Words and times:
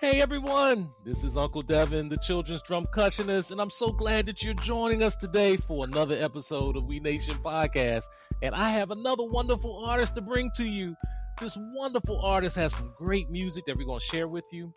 Hey 0.00 0.20
everyone, 0.20 0.92
this 1.04 1.24
is 1.24 1.36
Uncle 1.36 1.62
Devin, 1.62 2.08
the 2.08 2.18
children's 2.18 2.62
drumcussionist, 2.62 3.50
and 3.50 3.60
I'm 3.60 3.68
so 3.68 3.88
glad 3.88 4.26
that 4.26 4.44
you're 4.44 4.54
joining 4.54 5.02
us 5.02 5.16
today 5.16 5.56
for 5.56 5.84
another 5.84 6.14
episode 6.14 6.76
of 6.76 6.84
We 6.84 7.00
Nation 7.00 7.34
Podcast. 7.34 8.04
And 8.40 8.54
I 8.54 8.70
have 8.70 8.92
another 8.92 9.24
wonderful 9.24 9.84
artist 9.84 10.14
to 10.14 10.20
bring 10.20 10.52
to 10.54 10.64
you. 10.64 10.94
This 11.40 11.58
wonderful 11.74 12.20
artist 12.20 12.54
has 12.54 12.76
some 12.76 12.94
great 12.96 13.28
music 13.28 13.64
that 13.66 13.76
we're 13.76 13.86
going 13.86 13.98
to 13.98 14.06
share 14.06 14.28
with 14.28 14.44
you. 14.52 14.72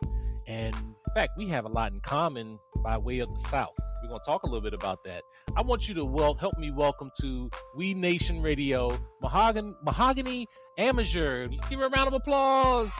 And 0.48 0.74
in 0.74 1.14
fact, 1.14 1.34
we 1.38 1.46
have 1.46 1.66
a 1.66 1.68
lot 1.68 1.92
in 1.92 2.00
common 2.00 2.58
by 2.82 2.98
way 2.98 3.20
of 3.20 3.32
the 3.32 3.40
South. 3.42 3.74
We're 4.02 4.08
going 4.08 4.20
to 4.24 4.26
talk 4.28 4.42
a 4.42 4.46
little 4.46 4.60
bit 4.60 4.74
about 4.74 5.04
that. 5.04 5.22
I 5.56 5.62
want 5.62 5.88
you 5.88 5.94
to 5.94 6.34
help 6.40 6.58
me 6.58 6.72
welcome 6.72 7.12
to 7.20 7.48
We 7.76 7.94
Nation 7.94 8.42
Radio, 8.42 8.98
Mahoganee, 9.22 9.74
Mahoganee 9.86 10.46
Amaker. 10.80 11.48
Give 11.70 11.78
her 11.78 11.86
a 11.86 11.90
round 11.90 12.08
of 12.08 12.14
applause. 12.14 12.90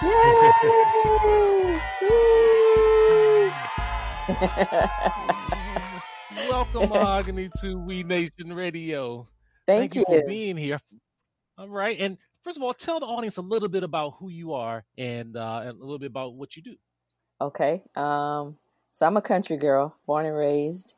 Welcome, 0.00 0.12
Mahoganee, 6.88 7.50
to 7.60 7.78
We 7.80 8.04
Nation 8.04 8.52
Radio. 8.52 9.26
Thank, 9.66 9.96
you 9.96 10.04
for 10.06 10.22
being 10.22 10.56
here. 10.56 10.78
All 11.56 11.68
right, 11.68 11.96
and 11.98 12.16
first 12.44 12.56
of 12.56 12.62
all, 12.62 12.72
tell 12.72 13.00
the 13.00 13.06
audience 13.06 13.38
a 13.38 13.42
little 13.42 13.68
bit 13.68 13.82
about 13.82 14.14
who 14.20 14.28
you 14.28 14.52
are 14.52 14.84
and, 14.96 15.36
uh, 15.36 15.62
and 15.64 15.80
a 15.80 15.82
little 15.82 15.98
bit 15.98 16.06
about 16.10 16.34
what 16.34 16.54
you 16.54 16.62
do. 16.62 16.76
Okay, 17.40 17.82
um, 17.96 18.56
so 18.92 19.04
I'm 19.04 19.16
a 19.16 19.22
country 19.22 19.56
girl, 19.56 19.96
born 20.06 20.26
and 20.26 20.36
raised 20.36 20.94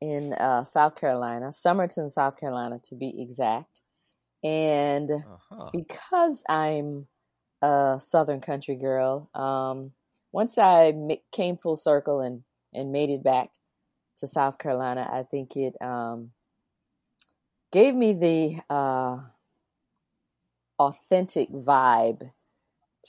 in 0.00 0.32
uh, 0.32 0.64
South 0.64 0.96
Carolina, 0.96 1.50
Summerton, 1.50 2.10
South 2.10 2.36
Carolina, 2.36 2.80
to 2.88 2.96
be 2.96 3.22
exact. 3.22 3.80
And 4.42 5.08
Uh-huh. 5.10 5.70
because 5.72 6.42
I'm 6.48 7.06
a 7.62 8.00
Southern 8.02 8.40
country 8.40 8.76
girl, 8.76 9.28
um, 9.34 9.92
once 10.32 10.58
I 10.58 10.92
came 11.32 11.56
full 11.56 11.76
circle 11.76 12.20
and 12.20 12.42
and 12.72 12.92
made 12.92 13.10
it 13.10 13.24
back 13.24 13.50
to 14.18 14.26
South 14.26 14.58
Carolina, 14.58 15.08
I 15.12 15.24
think 15.24 15.56
it 15.56 15.74
um, 15.82 16.30
gave 17.72 17.94
me 17.94 18.12
the 18.12 18.74
uh, 18.74 19.18
authentic 20.78 21.50
vibe 21.50 22.30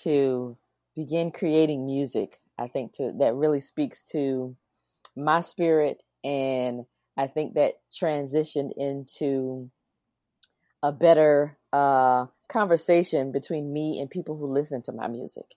to 0.01 0.57
begin 0.95 1.31
creating 1.31 1.85
music. 1.85 2.39
I 2.57 2.67
think 2.67 2.93
to 2.93 3.13
that 3.19 3.35
really 3.35 3.59
speaks 3.59 4.03
to 4.11 4.55
my 5.15 5.41
spirit, 5.41 6.03
and 6.23 6.85
I 7.17 7.27
think 7.27 7.53
that 7.53 7.79
transitioned 7.91 8.71
into 8.77 9.69
a 10.83 10.91
better 10.91 11.57
uh, 11.73 12.27
conversation 12.49 13.31
between 13.31 13.71
me 13.73 13.99
and 13.99 14.09
people 14.09 14.37
who 14.37 14.51
listen 14.51 14.81
to 14.83 14.91
my 14.91 15.07
music, 15.07 15.55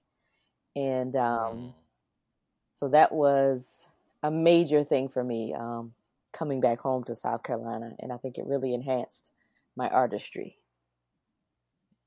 and 0.77 1.15
um, 1.17 1.57
Mm. 1.57 1.75
so 2.73 2.89
that 2.89 3.13
was 3.13 3.87
a 4.23 4.31
major 4.31 4.85
thing 4.85 5.09
for 5.09 5.23
me 5.25 5.55
um, 5.55 5.95
coming 6.33 6.61
back 6.61 6.81
home 6.81 7.05
to 7.05 7.15
South 7.15 7.43
Carolina, 7.43 7.93
and 8.01 8.13
I 8.13 8.17
think 8.19 8.39
it 8.39 8.47
really 8.47 8.75
enhanced 8.75 9.31
my 9.77 9.89
artistry. 9.89 10.59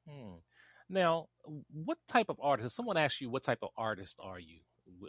Hmm. 0.07 0.35
Now, 0.89 1.27
what 1.73 1.97
type 2.07 2.29
of 2.29 2.37
artist? 2.41 2.67
If 2.67 2.71
someone 2.73 2.97
asks 2.97 3.21
you, 3.21 3.29
what 3.29 3.43
type 3.43 3.59
of 3.61 3.69
artist 3.77 4.17
are 4.19 4.39
you? 4.39 4.59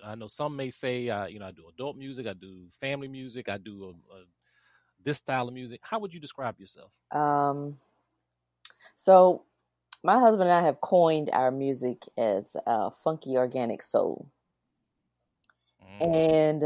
I 0.04 0.14
know 0.14 0.26
some 0.26 0.56
may 0.56 0.70
say, 0.70 1.08
uh, 1.08 1.26
you 1.26 1.38
know, 1.38 1.46
I 1.46 1.52
do 1.52 1.68
adult 1.68 1.96
music, 1.96 2.26
I 2.26 2.32
do 2.32 2.66
family 2.80 3.08
music, 3.08 3.48
I 3.48 3.58
do 3.58 3.84
a, 3.84 4.14
a, 4.16 4.24
this 5.04 5.18
style 5.18 5.48
of 5.48 5.54
music. 5.54 5.80
How 5.82 5.98
would 6.00 6.12
you 6.12 6.20
describe 6.20 6.58
yourself? 6.58 6.92
Um, 7.10 7.78
so 8.98 9.44
my 10.04 10.18
husband 10.20 10.42
and 10.50 10.52
I 10.52 10.62
have 10.62 10.80
coined 10.82 11.30
our 11.32 11.50
music 11.52 12.04
as 12.18 12.56
uh, 12.66 12.90
funky 12.90 13.36
organic 13.38 13.82
soul, 13.82 14.28
Mm. 15.82 16.28
and 16.28 16.64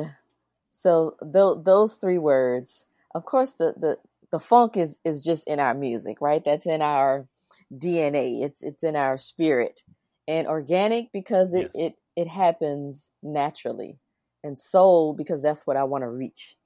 so 0.71 1.17
th- 1.23 1.65
those 1.65 1.97
three 1.97 2.19
words, 2.19 2.87
of 3.15 3.25
course, 3.25 3.55
the, 3.55 3.75
the 3.79 3.99
the 4.33 4.41
funk 4.41 4.77
is 4.77 4.99
is 5.05 5.25
just 5.25 5.49
in 5.49 5.61
our 5.61 5.75
music, 5.75 6.21
right? 6.21 6.45
That's 6.45 6.67
in 6.67 6.83
our 6.83 7.29
DNA. 7.77 8.43
It's 8.43 8.63
it's 8.63 8.85
in 8.85 8.97
our 8.97 9.17
spirit, 9.19 9.85
and 10.29 10.49
organic 10.49 11.13
because 11.13 11.55
it 11.55 11.71
Yes. 11.71 11.75
it 11.75 11.97
it 12.17 12.29
happens 12.29 13.11
naturally, 13.23 13.99
and 14.45 14.59
soul 14.59 15.15
because 15.15 15.43
that's 15.43 15.67
what 15.67 15.79
I 15.79 15.85
want 15.85 16.03
to 16.05 16.11
reach 16.11 16.57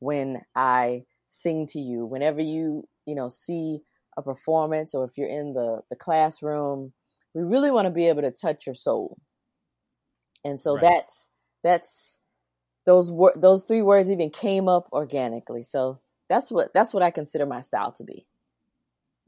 when 0.00 0.42
I 0.54 1.04
sing 1.26 1.66
to 1.68 1.80
you. 1.80 2.06
Whenever 2.06 2.40
you 2.40 2.88
you 3.06 3.14
know 3.14 3.28
see 3.28 3.82
a 4.20 4.24
performance, 4.24 4.94
or 4.94 5.04
if 5.04 5.18
you're 5.18 5.28
in 5.28 5.54
the 5.54 5.82
the 5.90 5.96
classroom, 5.96 6.92
we 7.34 7.42
really 7.42 7.70
want 7.72 7.86
to 7.86 7.90
be 7.92 8.08
able 8.08 8.22
to 8.22 8.32
touch 8.32 8.66
your 8.66 8.74
soul, 8.76 9.18
and 10.44 10.60
so 10.60 10.76
Right. 10.76 10.82
that's 10.82 11.28
that's 11.64 12.18
those 12.86 13.12
wor- 13.12 13.34
those 13.36 13.64
three 13.64 13.82
words 13.82 14.10
even 14.10 14.30
came 14.30 14.68
up 14.68 14.88
organically. 14.92 15.62
So 15.64 16.00
that's 16.28 16.50
what 16.52 16.72
that's 16.74 16.94
what 16.94 17.02
I 17.02 17.10
consider 17.12 17.46
my 17.46 17.62
style 17.62 17.92
to 17.94 18.04
be. 18.04 18.26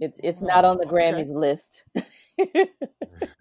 It's 0.00 0.20
it's 0.24 0.42
hmm. 0.42 0.46
not 0.48 0.64
on 0.64 0.78
the 0.78 0.86
Oh, 0.86 1.02
okay. 1.10 1.24
Grammys 1.24 1.32
list, 1.32 1.84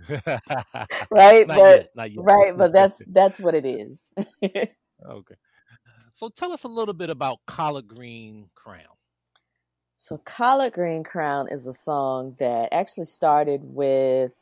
right? 1.11 1.47
not 1.47 1.63
but 1.63 1.65
yet, 1.65 1.89
not 1.95 2.11
yet. 2.11 2.25
right, 2.25 2.57
but 2.57 2.73
that's 2.73 3.01
that's 3.07 3.39
what 3.39 3.55
it 3.55 3.65
is. 3.65 4.09
okay. 4.43 5.35
So 6.13 6.29
tell 6.29 6.51
us 6.53 6.63
a 6.63 6.67
little 6.69 6.93
bit 6.93 7.09
about 7.09 7.39
Collard 7.47 7.87
Green 7.87 8.49
Crown. 8.55 8.97
So 10.01 10.17
Collard 10.17 10.73
Green 10.73 11.03
Crown 11.03 11.47
is 11.51 11.67
a 11.67 11.73
song 11.73 12.35
that 12.39 12.73
actually 12.73 13.05
started 13.05 13.61
with 13.63 14.33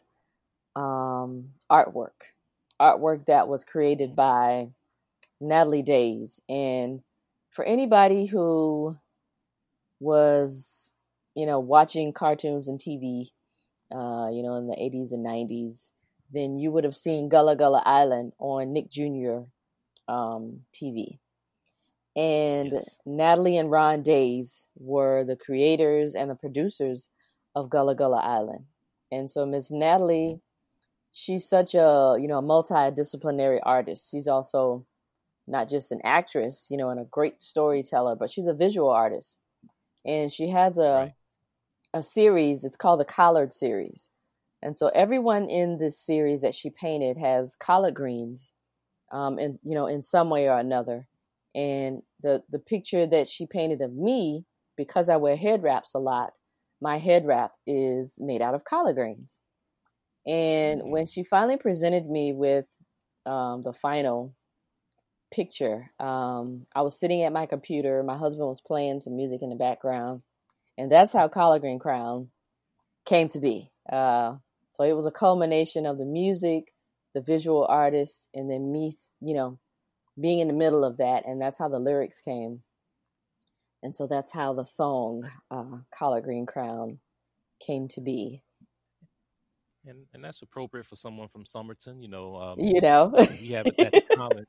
um, 0.74 1.50
artwork, 1.70 2.32
artwork 2.80 3.26
that 3.26 3.50
was 3.50 3.66
created 3.66 4.16
by 4.16 4.70
Natalie 5.42 5.82
Daise. 5.82 6.40
And 6.48 7.02
for 7.52 7.66
anybody 7.66 8.26
who 8.26 8.96
was, 10.00 10.90
you 11.36 11.46
know, 11.46 11.60
watching 11.60 12.14
cartoons 12.14 12.70
and 12.70 12.80
TV, 12.80 13.32
uh, 13.94 14.30
you 14.32 14.44
know, 14.44 14.56
in 14.56 14.68
the 14.68 14.78
80s 14.80 15.12
and 15.12 15.26
90s, 15.26 15.92
then 16.32 16.58
you 16.58 16.72
would 16.72 16.86
have 16.86 16.96
seen 16.96 17.28
Gullah 17.28 17.58
Gullah 17.58 17.84
Island 17.86 18.32
on 18.40 18.72
Nick 18.72 18.90
Jr. 18.90 19.40
Um, 20.08 20.62
TV. 20.74 21.20
And 22.20 22.74
Yes. 22.74 23.00
Natalie 23.06 23.58
and 23.58 23.72
Ron 23.72 24.04
Daise 24.04 24.68
were 24.78 25.24
the 25.26 25.38
creators 25.38 26.16
and 26.16 26.30
the 26.30 26.36
producers 26.36 27.10
of 27.56 27.70
Gullah 27.72 27.96
Gullah 27.96 28.22
Island. 28.22 28.66
And 29.12 29.32
so 29.32 29.46
Miss 29.46 29.72
Natalie, 29.72 30.42
she's 31.12 31.48
such 31.48 31.76
a, 31.76 32.18
you 32.20 32.28
know, 32.28 32.42
multidisciplinary 32.42 33.60
artist. 33.64 34.12
She's 34.12 34.28
also 34.28 34.86
not 35.48 35.70
just 35.70 35.92
an 35.92 36.02
actress, 36.04 36.68
you 36.72 36.78
know, 36.78 36.90
and 36.90 37.00
a 37.00 37.06
great 37.06 37.44
storyteller, 37.44 38.16
but 38.16 38.32
she's 38.32 38.48
a 38.48 38.54
visual 38.56 38.90
artist. 38.92 39.38
And 40.06 40.32
she 40.32 40.50
has 40.50 40.78
a 40.80 41.10
Right. 41.10 41.14
a 41.94 42.04
series, 42.04 42.64
it's 42.64 42.78
called 42.78 43.00
the 43.00 43.06
Collard 43.06 43.54
series. 43.54 44.10
And 44.64 44.78
so 44.78 44.90
everyone 44.90 45.50
in 45.50 45.80
this 45.80 46.00
series 46.00 46.42
that 46.42 46.56
she 46.56 46.70
painted 46.72 47.18
has 47.18 47.56
collard 47.56 47.96
greens 47.96 48.52
um 49.12 49.40
in 49.40 49.60
you 49.64 49.76
know 49.76 49.88
in 49.88 50.02
some 50.04 50.30
way 50.32 50.48
or 50.50 50.60
another. 50.60 51.08
And 51.56 52.04
the 52.22 52.44
the 52.50 52.60
picture 52.60 53.08
that 53.08 53.28
she 53.28 53.46
painted 53.46 53.82
of 53.82 53.94
me 53.94 54.46
because 54.78 55.10
I 55.10 55.18
wear 55.18 55.36
head 55.36 55.64
wraps 55.64 55.94
a 55.94 56.00
lot, 56.00 56.34
my 56.82 56.98
head 56.98 57.26
wrap 57.26 57.52
is 57.68 58.16
made 58.20 58.42
out 58.42 58.56
of 58.56 58.64
collard 58.64 58.96
greens. 58.96 59.38
And 60.26 60.82
when 60.92 61.06
Mm. 61.06 61.14
she 61.14 61.24
finally 61.24 61.58
presented 61.58 62.10
me 62.10 62.34
with 62.34 62.66
um, 63.26 63.64
the 63.64 63.74
final 63.74 64.34
picture. 65.32 65.92
Um, 66.00 66.66
I 66.76 66.82
was 66.82 67.00
sitting 67.00 67.24
at 67.24 67.34
my 67.34 67.46
computer. 67.46 68.04
My 68.04 68.18
husband 68.18 68.48
was 68.48 68.62
playing 68.62 69.00
some 69.00 69.16
music 69.16 69.42
in 69.42 69.50
the 69.50 69.56
background, 69.56 70.22
and 70.78 70.92
that's 70.92 71.14
how 71.14 71.28
Collard 71.28 71.62
Green 71.62 71.80
Crown 71.80 72.30
came 73.06 73.28
to 73.30 73.40
be. 73.40 73.72
Uh, 73.92 74.36
so 74.70 74.84
it 74.84 74.94
was 74.94 75.06
a 75.06 75.12
culmination 75.12 75.86
of 75.86 75.98
the 75.98 76.06
music, 76.06 76.74
the 77.14 77.22
visual 77.22 77.66
artist, 77.68 78.28
and 78.34 78.50
then 78.50 78.72
me, 78.72 78.94
you 79.22 79.34
know, 79.36 79.60
being 80.20 80.40
in 80.40 80.48
the 80.48 80.54
middle 80.54 80.84
of 80.84 80.98
that, 80.98 81.26
and 81.26 81.42
that's 81.42 81.58
how 81.58 81.68
the 81.68 81.80
lyrics 81.80 82.22
came. 82.22 82.64
And 83.84 83.96
so 83.96 84.08
that's 84.08 84.32
how 84.32 84.54
the 84.54 84.66
song 84.66 85.30
uh, 85.52 85.80
"Collard 85.94 86.24
Green 86.26 86.46
Crown" 86.46 87.00
came 87.60 87.88
to 87.90 88.02
be. 88.02 88.42
and 89.86 90.06
and 90.14 90.24
that's 90.24 90.42
appropriate 90.42 90.86
for 90.86 90.96
someone 90.96 91.28
from 91.30 91.46
Summerton. 91.46 92.02
You 92.02 92.10
know, 92.10 92.36
um, 92.36 92.60
You 92.60 92.82
know, 92.82 93.14
we 93.42 93.50
have 93.50 93.68
that 93.78 93.94
in 93.94 94.02
common. 94.16 94.46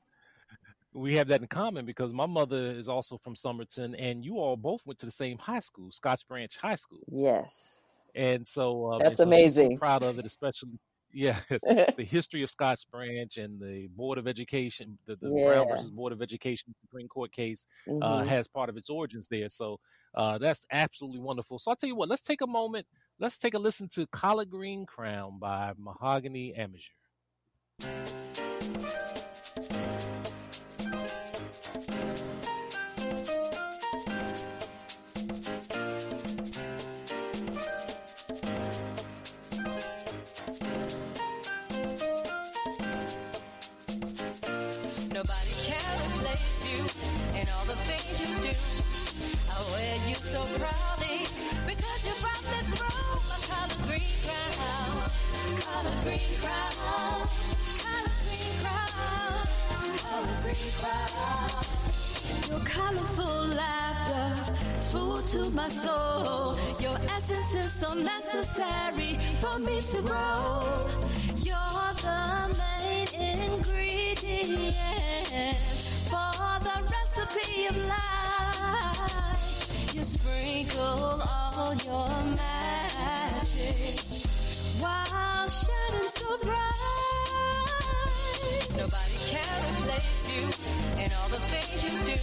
We 0.92 1.14
have 1.16 1.28
that 1.28 1.40
in 1.40 1.46
common 1.46 1.86
because 1.86 2.12
my 2.12 2.26
mother 2.26 2.72
is 2.72 2.88
also 2.88 3.16
from 3.18 3.34
Summerton, 3.36 3.94
and 3.98 4.24
you 4.24 4.38
all 4.38 4.56
both 4.56 4.84
went 4.84 4.98
to 5.00 5.06
the 5.06 5.12
same 5.12 5.38
high 5.38 5.60
school, 5.60 5.90
Scott's 5.92 6.24
Branch 6.24 6.56
High 6.56 6.74
School, 6.74 7.06
yes, 7.10 7.98
and 8.14 8.46
so 8.46 8.92
um, 8.92 8.98
That's 8.98 9.20
and 9.20 9.20
so 9.20 9.32
she's 9.32 9.54
so 9.54 9.70
amazing. 9.70 9.78
proud 9.78 10.02
of 10.02 10.18
it, 10.18 10.26
especially. 10.26 10.78
Yes, 11.12 11.42
the 11.96 12.04
history 12.04 12.42
of 12.42 12.50
Scott's 12.50 12.84
Branch 12.84 13.36
and 13.36 13.60
the 13.60 13.88
Board 13.96 14.18
of 14.18 14.26
Education, 14.28 14.98
the, 15.06 15.16
the 15.16 15.28
Brown 15.44 15.68
versus 15.68 15.90
Board 15.90 16.12
of 16.12 16.22
Education 16.22 16.74
Supreme 16.80 17.08
Court 17.08 17.32
case 17.32 17.66
uh, 18.02 18.20
Mhm. 18.20 18.26
has 18.26 18.48
part 18.48 18.68
of 18.68 18.76
its 18.76 18.90
origins 18.90 19.26
there. 19.30 19.48
So 19.48 19.78
uh, 20.14 20.38
that's 20.38 20.64
absolutely 20.72 21.20
wonderful. 21.20 21.58
So 21.58 21.70
I'll 21.70 21.76
tell 21.76 21.88
you 21.88 21.96
what, 21.96 22.08
let's 22.08 22.22
take 22.22 22.40
a 22.42 22.46
moment. 22.46 22.86
Let's 23.18 23.38
take 23.38 23.54
a 23.54 23.58
listen 23.58 23.88
to 23.94 24.06
Collard 24.08 24.50
Green 24.50 24.86
Crown 24.86 25.38
by 25.38 25.72
Mahoganee 25.80 26.56
Amaker. 26.58 26.94
Your 60.50 60.58
colorful 62.64 63.46
laughter 63.54 64.34
is 64.76 64.86
food 64.90 65.24
to 65.28 65.48
my 65.50 65.68
soul. 65.68 66.58
Your 66.80 66.96
essence 66.96 67.54
is 67.54 67.72
so 67.72 67.94
necessary 67.94 69.16
for 69.40 69.60
me 69.60 69.80
to 69.80 70.02
grow. 70.02 70.88
You're 71.36 71.94
the 72.02 72.52
main 72.58 73.06
ingredient 73.14 74.74
for 76.10 76.58
the 76.66 76.82
recipe 76.90 77.66
of 77.66 77.76
life. 77.86 79.94
You 79.94 80.02
sprinkle 80.02 81.22
all 81.30 81.74
your 81.84 82.08
magic 82.34 84.00
while 84.80 85.48
shining 85.48 86.08
so 86.08 86.36
bright. 86.42 87.19
Nobody 88.80 89.18
can 89.28 89.44
replace 89.68 90.24
you 90.32 90.48
and 90.96 91.12
all 91.12 91.28
the 91.28 91.36
things 91.52 91.84
you 91.84 91.90
do. 92.08 92.16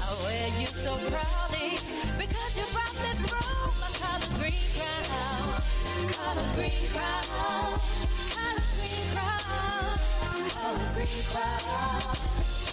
I 0.00 0.08
wear 0.24 0.48
you 0.58 0.66
so 0.66 0.96
proudly 1.12 1.76
because 2.16 2.56
you 2.56 2.64
brought 2.72 2.96
me 2.96 3.12
through 3.20 3.68
my 3.76 3.90
collard 4.00 4.32
green 4.40 4.64
crown. 4.72 5.60
Collard 6.16 6.48
green 6.56 6.88
crown. 6.88 7.76
Collard 8.32 8.64
green 8.80 9.04
crown. 9.12 9.92
Collard 10.56 10.94
green 10.94 11.22
crown. 11.28 12.67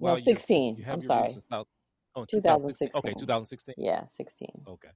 you- 0.00 0.16
16. 0.16 0.76
You 0.76 0.84
I'm 0.88 1.00
sorry. 1.02 1.22
roots 1.24 1.36
in 1.36 1.42
South, 1.50 1.66
oh, 2.14 2.24
2016. 2.24 2.98
Okay, 2.98 3.12
2016. 3.18 3.74
Yeah, 3.76 4.06
16. 4.06 4.48
Okay. 4.68 4.88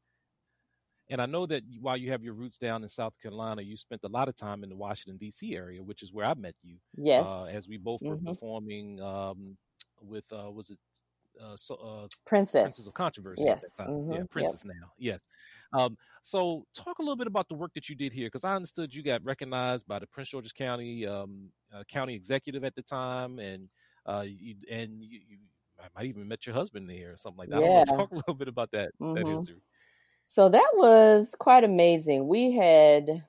And 1.08 1.20
I 1.20 1.26
know 1.26 1.46
that 1.46 1.62
while 1.80 1.96
you 1.96 2.10
have 2.10 2.24
your 2.24 2.34
roots 2.34 2.58
down 2.58 2.82
in 2.82 2.88
South 2.88 3.14
Carolina, 3.20 3.62
you 3.62 3.76
spent 3.76 4.02
a 4.04 4.08
lot 4.08 4.28
of 4.28 4.36
time 4.36 4.64
in 4.64 4.70
the 4.70 4.76
Washington 4.76 5.18
D.C. 5.18 5.54
area, 5.54 5.82
which 5.82 6.02
is 6.02 6.12
where 6.12 6.26
I 6.26 6.34
met 6.34 6.56
you. 6.62 6.78
Yes. 6.96 7.30
Uh, 7.30 7.44
as 7.44 7.68
we 7.68 7.76
both 7.78 8.02
were 8.08 8.16
Mhm. 8.16 8.18
performing 8.18 9.00
um, 9.00 9.56
with 10.00 10.24
uh, 10.32 10.50
was 10.50 10.70
it 10.70 10.78
uh, 11.40 11.56
so, 11.56 11.74
uh, 11.76 12.08
Princess. 12.26 12.58
Princess 12.62 12.86
of 12.86 12.94
Controversy 12.94 13.52
Yes. 13.52 13.78
that 13.78 13.88
mhm, 13.88 13.96
Yeah, 14.08 14.24
yep. 14.34 14.56
Princess 14.56 14.64
now. 14.64 14.92
Yes. 14.98 15.28
Um, 15.72 15.96
so 16.22 16.66
talk 16.74 16.98
a 16.98 17.02
little 17.02 17.16
bit 17.16 17.26
about 17.26 17.48
the 17.48 17.54
work 17.54 17.72
that 17.74 17.88
you 17.88 17.94
did 17.96 18.12
here, 18.12 18.26
because 18.28 18.44
I 18.44 18.54
understood 18.56 18.94
you 18.94 19.02
got 19.02 19.22
recognized 19.24 19.86
by 19.86 19.98
the 19.98 20.06
Prince 20.08 20.30
George's 20.30 20.52
County 20.52 21.06
um, 21.06 21.52
uh, 21.72 21.84
county 21.88 22.14
executive 22.14 22.64
at 22.64 22.74
the 22.74 22.82
time, 22.82 23.38
and 23.38 23.68
uh, 24.06 24.24
you, 24.26 24.56
and 24.70 25.02
you, 25.04 25.20
you 25.26 25.38
I 25.80 25.88
might 25.94 26.06
even 26.06 26.26
met 26.26 26.46
your 26.46 26.54
husband 26.54 26.88
there 26.88 27.12
or 27.12 27.16
something 27.16 27.38
like 27.38 27.50
that. 27.50 27.62
I 27.62 27.66
want 27.66 27.86
to 27.86 27.94
talk 27.96 28.10
a 28.12 28.16
little 28.16 28.34
bit 28.34 28.48
about 28.48 28.70
that 28.72 28.92
that 29.14 29.26
Mhm. 29.26 29.26
history. 29.26 29.62
So 30.26 30.48
that 30.48 30.70
was 30.74 31.34
quite 31.38 31.64
amazing. 31.64 32.26
We 32.26 32.52
had 32.52 33.24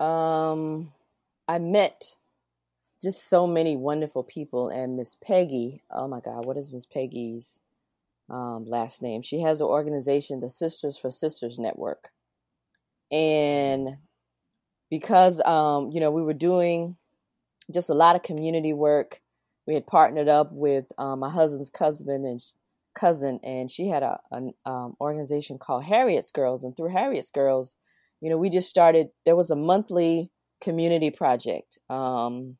um 0.00 0.92
I 1.46 1.58
met 1.58 2.16
just 3.02 3.28
so 3.28 3.46
many 3.46 3.76
wonderful 3.76 4.24
people 4.24 4.70
and 4.70 4.96
Miss 4.96 5.16
Peggy, 5.22 5.82
oh 5.90 6.08
my 6.08 6.20
god, 6.20 6.46
what 6.46 6.56
is 6.56 6.72
Miss 6.72 6.86
Peggy's 6.86 7.60
um 8.30 8.64
last 8.66 9.02
name? 9.02 9.22
She 9.22 9.40
has 9.42 9.60
an 9.60 9.66
organization, 9.66 10.40
the 10.40 10.50
Sisters 10.50 10.96
for 10.96 11.10
Sisters 11.10 11.58
Network. 11.58 12.08
And 13.12 13.98
because 14.90 15.40
um 15.42 15.90
you 15.92 16.00
know, 16.00 16.10
we 16.10 16.22
were 16.22 16.34
doing 16.34 16.96
just 17.72 17.90
a 17.90 17.94
lot 17.94 18.16
of 18.16 18.22
community 18.22 18.72
work. 18.72 19.20
We 19.66 19.74
had 19.74 19.86
partnered 19.86 20.28
up 20.28 20.50
with 20.50 20.86
um, 20.98 21.20
my 21.20 21.30
husband's 21.30 21.70
cousin 21.70 22.24
and 22.24 22.42
cousin, 22.94 23.40
and 23.42 23.70
she 23.70 23.88
had 23.88 24.02
a 24.02 24.20
an 24.30 24.52
um, 24.66 24.96
organization 25.00 25.58
called 25.58 25.84
Harriet's 25.84 26.30
Girls, 26.30 26.64
and 26.64 26.76
through 26.76 26.90
Harriet's 26.90 27.30
Girls, 27.30 27.74
you 28.20 28.30
know, 28.30 28.36
we 28.36 28.50
just 28.50 28.68
started. 28.68 29.08
There 29.24 29.36
was 29.36 29.50
a 29.50 29.56
monthly 29.56 30.30
community 30.60 31.10
project. 31.10 31.78
Um, 31.88 32.56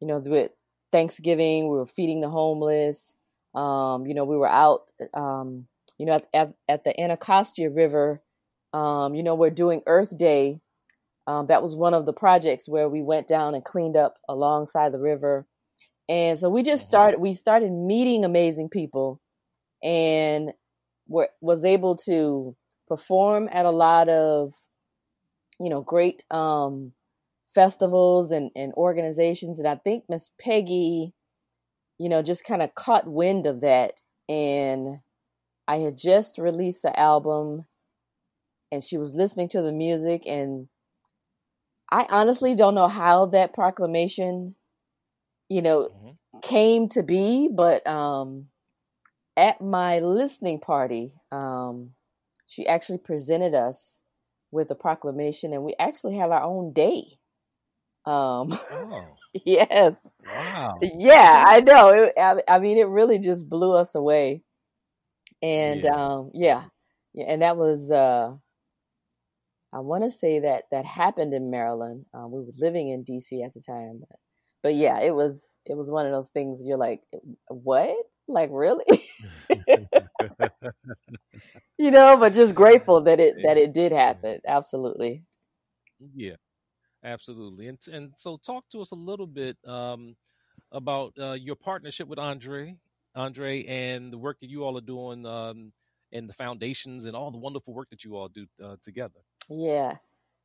you 0.00 0.06
know, 0.06 0.18
with 0.18 0.50
Thanksgiving, 0.92 1.64
we 1.70 1.76
were 1.76 1.86
feeding 1.86 2.20
the 2.20 2.28
homeless. 2.28 3.14
Um, 3.54 4.06
you 4.06 4.14
know, 4.14 4.24
we 4.24 4.36
were 4.36 4.48
out. 4.48 4.90
Um, 5.14 5.66
you 5.98 6.06
know, 6.06 6.14
at 6.14 6.28
at, 6.34 6.54
at 6.68 6.84
the 6.84 6.98
Anacostia 7.00 7.70
River. 7.70 8.22
Um, 8.72 9.14
you 9.14 9.22
know, 9.22 9.34
we're 9.36 9.50
doing 9.50 9.82
Earth 9.86 10.16
Day. 10.16 10.60
Um, 11.26 11.46
that 11.46 11.62
was 11.62 11.74
one 11.76 11.94
of 11.94 12.04
the 12.06 12.12
projects 12.12 12.68
where 12.68 12.88
we 12.88 13.02
went 13.02 13.28
down 13.28 13.54
and 13.54 13.64
cleaned 13.64 13.96
up 13.96 14.18
alongside 14.28 14.92
the 14.92 14.98
river. 14.98 15.46
And 16.08 16.38
so 16.38 16.50
we 16.50 16.62
just 16.62 16.84
Mhm. 16.84 16.86
started. 16.88 17.20
We 17.20 17.32
started 17.34 17.72
meeting 17.72 18.24
amazing 18.24 18.68
people, 18.68 19.20
and 19.84 20.52
were 21.08 21.30
was 21.42 21.64
able 21.66 21.96
to 21.96 22.56
perform 22.88 23.50
at 23.52 23.66
a 23.66 23.70
lot 23.72 24.08
of, 24.10 24.54
you 25.60 25.70
know, 25.70 25.82
great 25.82 26.24
um, 26.30 26.92
festivals 27.54 28.30
and, 28.32 28.50
and 28.56 28.72
organizations. 28.74 29.58
And 29.58 29.68
I 29.68 29.76
think 29.76 30.04
Miss 30.08 30.30
Peggy, 30.40 31.14
you 31.98 32.08
know, 32.10 32.22
just 32.22 32.44
kind 32.44 32.62
of 32.62 32.74
caught 32.74 33.06
wind 33.08 33.46
of 33.46 33.60
that. 33.62 34.02
And 34.28 34.98
I 35.68 35.78
had 35.78 35.98
just 35.98 36.38
released 36.38 36.82
the 36.82 36.98
album 36.98 37.66
and 38.72 38.82
she 38.82 38.98
was 38.98 39.14
listening 39.14 39.48
to 39.50 39.62
the 39.62 39.72
music. 39.72 40.24
And 40.26 40.68
I 41.90 42.06
honestly 42.10 42.54
don't 42.54 42.74
know 42.74 42.88
how 42.88 43.26
that 43.26 43.54
proclamation, 43.54 44.56
you 45.48 45.62
know, 45.62 45.90
Mhm. 45.90 46.16
came 46.42 46.88
to 46.90 47.02
be, 47.02 47.48
but 47.48 47.86
um, 47.86 48.48
at 49.36 49.60
my 49.60 50.00
listening 50.00 50.60
party, 50.60 51.12
um, 51.32 51.90
she 52.46 52.66
actually 52.66 52.98
presented 52.98 53.54
us 53.54 54.02
with 54.50 54.70
a 54.70 54.74
proclamation, 54.74 55.52
and 55.52 55.64
we 55.64 55.74
actually 55.78 56.16
have 56.16 56.30
our 56.30 56.42
own 56.42 56.72
day. 56.72 57.18
Um, 58.06 58.58
Oh, 58.70 59.18
yes, 59.44 60.08
wow. 60.18 60.90
yeah, 60.98 61.44
I 61.46 61.60
know. 61.60 61.88
It, 61.90 62.14
I, 62.18 62.42
I 62.48 62.58
mean, 62.58 62.78
it 62.78 62.84
really 62.88 63.18
just 63.18 63.48
blew 63.48 63.72
us 63.72 63.94
away, 63.94 64.42
and 65.42 65.84
Yeah. 65.84 65.90
um, 65.96 66.30
yeah, 66.34 66.64
yeah, 67.14 67.26
and 67.28 67.42
that 67.42 67.56
was. 67.56 67.90
Uh, 67.90 68.36
I 69.72 69.80
want 69.80 70.04
to 70.04 70.10
say 70.10 70.40
that 70.40 70.64
that 70.70 70.84
happened 70.84 71.34
in 71.34 71.50
Maryland. 71.50 72.06
Uh, 72.14 72.26
we 72.28 72.40
were 72.40 72.52
living 72.58 72.88
in 72.88 73.02
DC 73.04 73.42
at 73.42 73.54
the 73.54 73.60
time, 73.60 74.00
but, 74.08 74.18
but 74.62 74.74
yeah, 74.74 75.00
it 75.00 75.14
was 75.14 75.56
it 75.66 75.76
was 75.76 75.90
one 75.90 76.06
of 76.06 76.12
those 76.12 76.30
things. 76.30 76.62
You're 76.62 76.78
like, 76.78 77.02
what? 77.48 77.96
Like 78.26 78.50
really? 78.52 78.84
you 81.78 81.90
know, 81.90 82.16
but 82.16 82.34
just 82.34 82.54
grateful 82.54 83.02
that 83.02 83.20
it 83.20 83.36
that 83.44 83.56
it 83.56 83.72
did 83.72 83.92
happen. 83.92 84.40
Absolutely. 84.46 85.22
Yeah, 86.14 86.36
absolutely. 87.04 87.68
And 87.68 87.78
and 87.92 88.12
so 88.16 88.38
talk 88.38 88.64
to 88.72 88.80
us 88.80 88.90
a 88.92 88.96
little 88.96 89.26
bit 89.26 89.56
um, 89.66 90.16
about 90.72 91.12
uh, 91.18 91.32
your 91.32 91.56
partnership 91.56 92.08
with 92.08 92.18
Andre, 92.18 92.76
Andre, 93.14 93.64
and 93.64 94.12
the 94.12 94.18
work 94.18 94.40
that 94.40 94.50
you 94.50 94.64
all 94.64 94.76
are 94.78 94.82
doing, 94.82 95.26
um, 95.26 95.72
and 96.12 96.28
the 96.28 96.34
foundations 96.34 97.04
and 97.04 97.14
all 97.14 97.30
the 97.30 97.38
wonderful 97.38 97.74
work 97.74 97.90
that 97.90 98.04
you 98.04 98.16
all 98.16 98.28
do 98.28 98.46
uh, 98.62 98.76
together. 98.82 99.20
Yeah. 99.48 99.96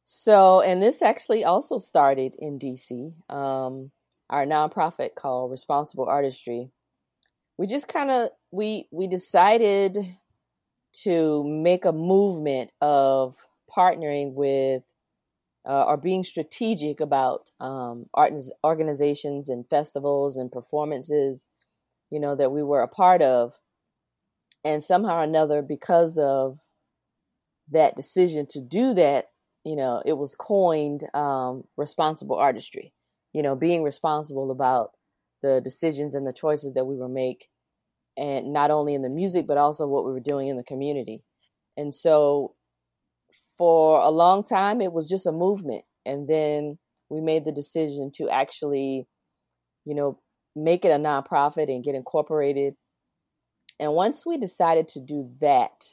So, 0.03 0.61
and 0.61 0.81
this 0.81 1.01
actually 1.01 1.43
also 1.43 1.77
started 1.77 2.35
in 2.39 2.57
DC. 2.57 3.13
Um, 3.31 3.91
our 4.29 4.45
nonprofit 4.45 5.15
called 5.15 5.51
Responsible 5.51 6.05
Artistry. 6.05 6.69
We 7.59 7.67
just 7.67 7.89
kind 7.89 8.09
of 8.09 8.29
we 8.51 8.87
we 8.89 9.07
decided 9.07 9.97
to 11.03 11.43
make 11.43 11.83
a 11.83 11.91
movement 11.91 12.71
of 12.79 13.35
partnering 13.69 14.31
with 14.33 14.83
uh, 15.67 15.83
or 15.83 15.97
being 15.97 16.23
strategic 16.23 17.01
about 17.01 17.51
um, 17.59 18.05
art 18.13 18.31
organizations 18.63 19.49
and 19.49 19.67
festivals 19.69 20.37
and 20.37 20.49
performances, 20.49 21.47
you 22.09 22.21
know, 22.21 22.33
that 22.33 22.53
we 22.53 22.63
were 22.63 22.81
a 22.81 22.87
part 22.87 23.21
of, 23.21 23.53
and 24.63 24.81
somehow 24.81 25.17
or 25.17 25.23
another, 25.23 25.61
because 25.61 26.17
of 26.17 26.59
that 27.71 27.97
decision 27.97 28.47
to 28.51 28.61
do 28.61 28.93
that, 28.93 29.31
you 29.65 29.75
know, 29.75 30.01
it 30.05 30.13
was 30.13 30.33
coined 30.33 31.03
um, 31.13 31.65
responsible 31.75 32.37
artistry. 32.37 32.93
You 33.33 33.43
know, 33.43 33.55
being 33.57 33.83
responsible 33.83 34.49
about 34.49 34.91
the 35.41 35.61
decisions 35.63 36.15
and 36.15 36.25
the 36.25 36.33
choices 36.33 36.73
that 36.73 36.85
we 36.85 36.95
were 36.95 37.09
make, 37.09 37.47
and 38.17 38.51
not 38.53 38.71
only 38.71 38.93
in 38.93 39.01
the 39.01 39.09
music 39.09 39.47
but 39.47 39.57
also 39.57 39.87
what 39.87 40.05
we 40.05 40.11
were 40.11 40.19
doing 40.19 40.47
in 40.47 40.57
the 40.57 40.63
community. 40.63 41.23
And 41.77 41.93
so, 41.93 42.55
for 43.57 43.99
a 44.01 44.09
long 44.09 44.43
time, 44.43 44.81
it 44.81 44.91
was 44.91 45.07
just 45.07 45.25
a 45.25 45.31
movement, 45.31 45.83
and 46.05 46.27
then 46.27 46.77
we 47.09 47.21
made 47.21 47.45
the 47.45 47.51
decision 47.51 48.11
to 48.15 48.29
actually, 48.29 49.07
you 49.85 49.95
know, 49.95 50.19
make 50.55 50.85
it 50.85 50.89
a 50.89 50.99
nonprofit 50.99 51.69
and 51.69 51.83
get 51.83 51.95
incorporated. 51.95 52.75
And 53.79 53.93
once 53.93 54.25
we 54.25 54.37
decided 54.37 54.87
to 54.89 54.99
do 54.99 55.29
that, 55.39 55.85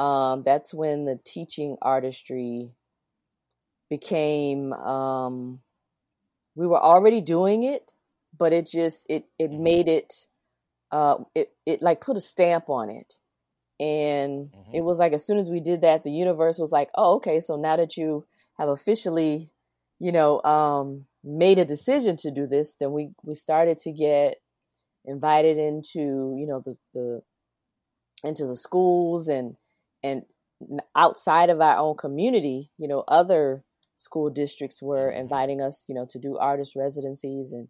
um, 0.00 0.42
that's 0.44 0.72
when 0.72 1.04
the 1.04 1.18
teaching 1.24 1.76
artistry 1.82 2.70
became 3.90 4.72
um, 4.72 5.60
we 6.54 6.66
were 6.66 6.80
already 6.80 7.20
doing 7.20 7.62
it 7.62 7.90
but 8.38 8.52
it 8.52 8.66
just 8.66 9.06
it 9.08 9.24
it 9.38 9.50
made 9.50 9.88
it 9.88 10.26
uh 10.92 11.16
it 11.34 11.52
it 11.66 11.82
like 11.82 12.00
put 12.00 12.16
a 12.16 12.20
stamp 12.20 12.68
on 12.68 12.90
it 12.90 13.14
and 13.80 14.50
Mhm. 14.54 14.72
it 14.72 14.82
was 14.82 14.98
like 14.98 15.12
as 15.12 15.24
soon 15.26 15.38
as 15.38 15.50
we 15.50 15.60
did 15.60 15.82
that 15.82 16.04
the 16.04 16.10
universe 16.10 16.58
was 16.58 16.72
like 16.72 16.90
oh 16.96 17.16
okay 17.16 17.40
so 17.40 17.56
now 17.56 17.76
that 17.76 17.96
you 17.96 18.26
have 18.58 18.68
officially 18.68 19.50
you 20.00 20.12
know 20.12 20.42
um 20.44 21.06
made 21.24 21.58
a 21.58 21.64
decision 21.64 22.16
to 22.16 22.30
do 22.30 22.46
this 22.46 22.76
then 22.80 22.92
we 22.92 23.10
we 23.24 23.34
started 23.34 23.78
to 23.78 23.92
get 23.92 24.36
invited 25.04 25.58
into 25.58 26.34
you 26.38 26.46
know 26.48 26.62
the 26.64 26.76
the 26.94 27.22
into 28.24 28.46
the 28.46 28.56
schools 28.56 29.28
and 29.28 29.56
and 30.02 30.22
outside 30.96 31.50
of 31.50 31.60
our 31.60 31.76
own 31.78 31.96
community 31.96 32.70
you 32.78 32.88
know 32.88 33.04
other 33.08 33.62
school 33.94 34.30
districts 34.30 34.82
were 34.82 35.10
Mhm. 35.10 35.20
inviting 35.20 35.60
us 35.60 35.84
you 35.88 35.94
know 35.94 36.06
to 36.08 36.18
do 36.18 36.36
artist 36.38 36.74
residencies 36.76 37.52
and 37.52 37.68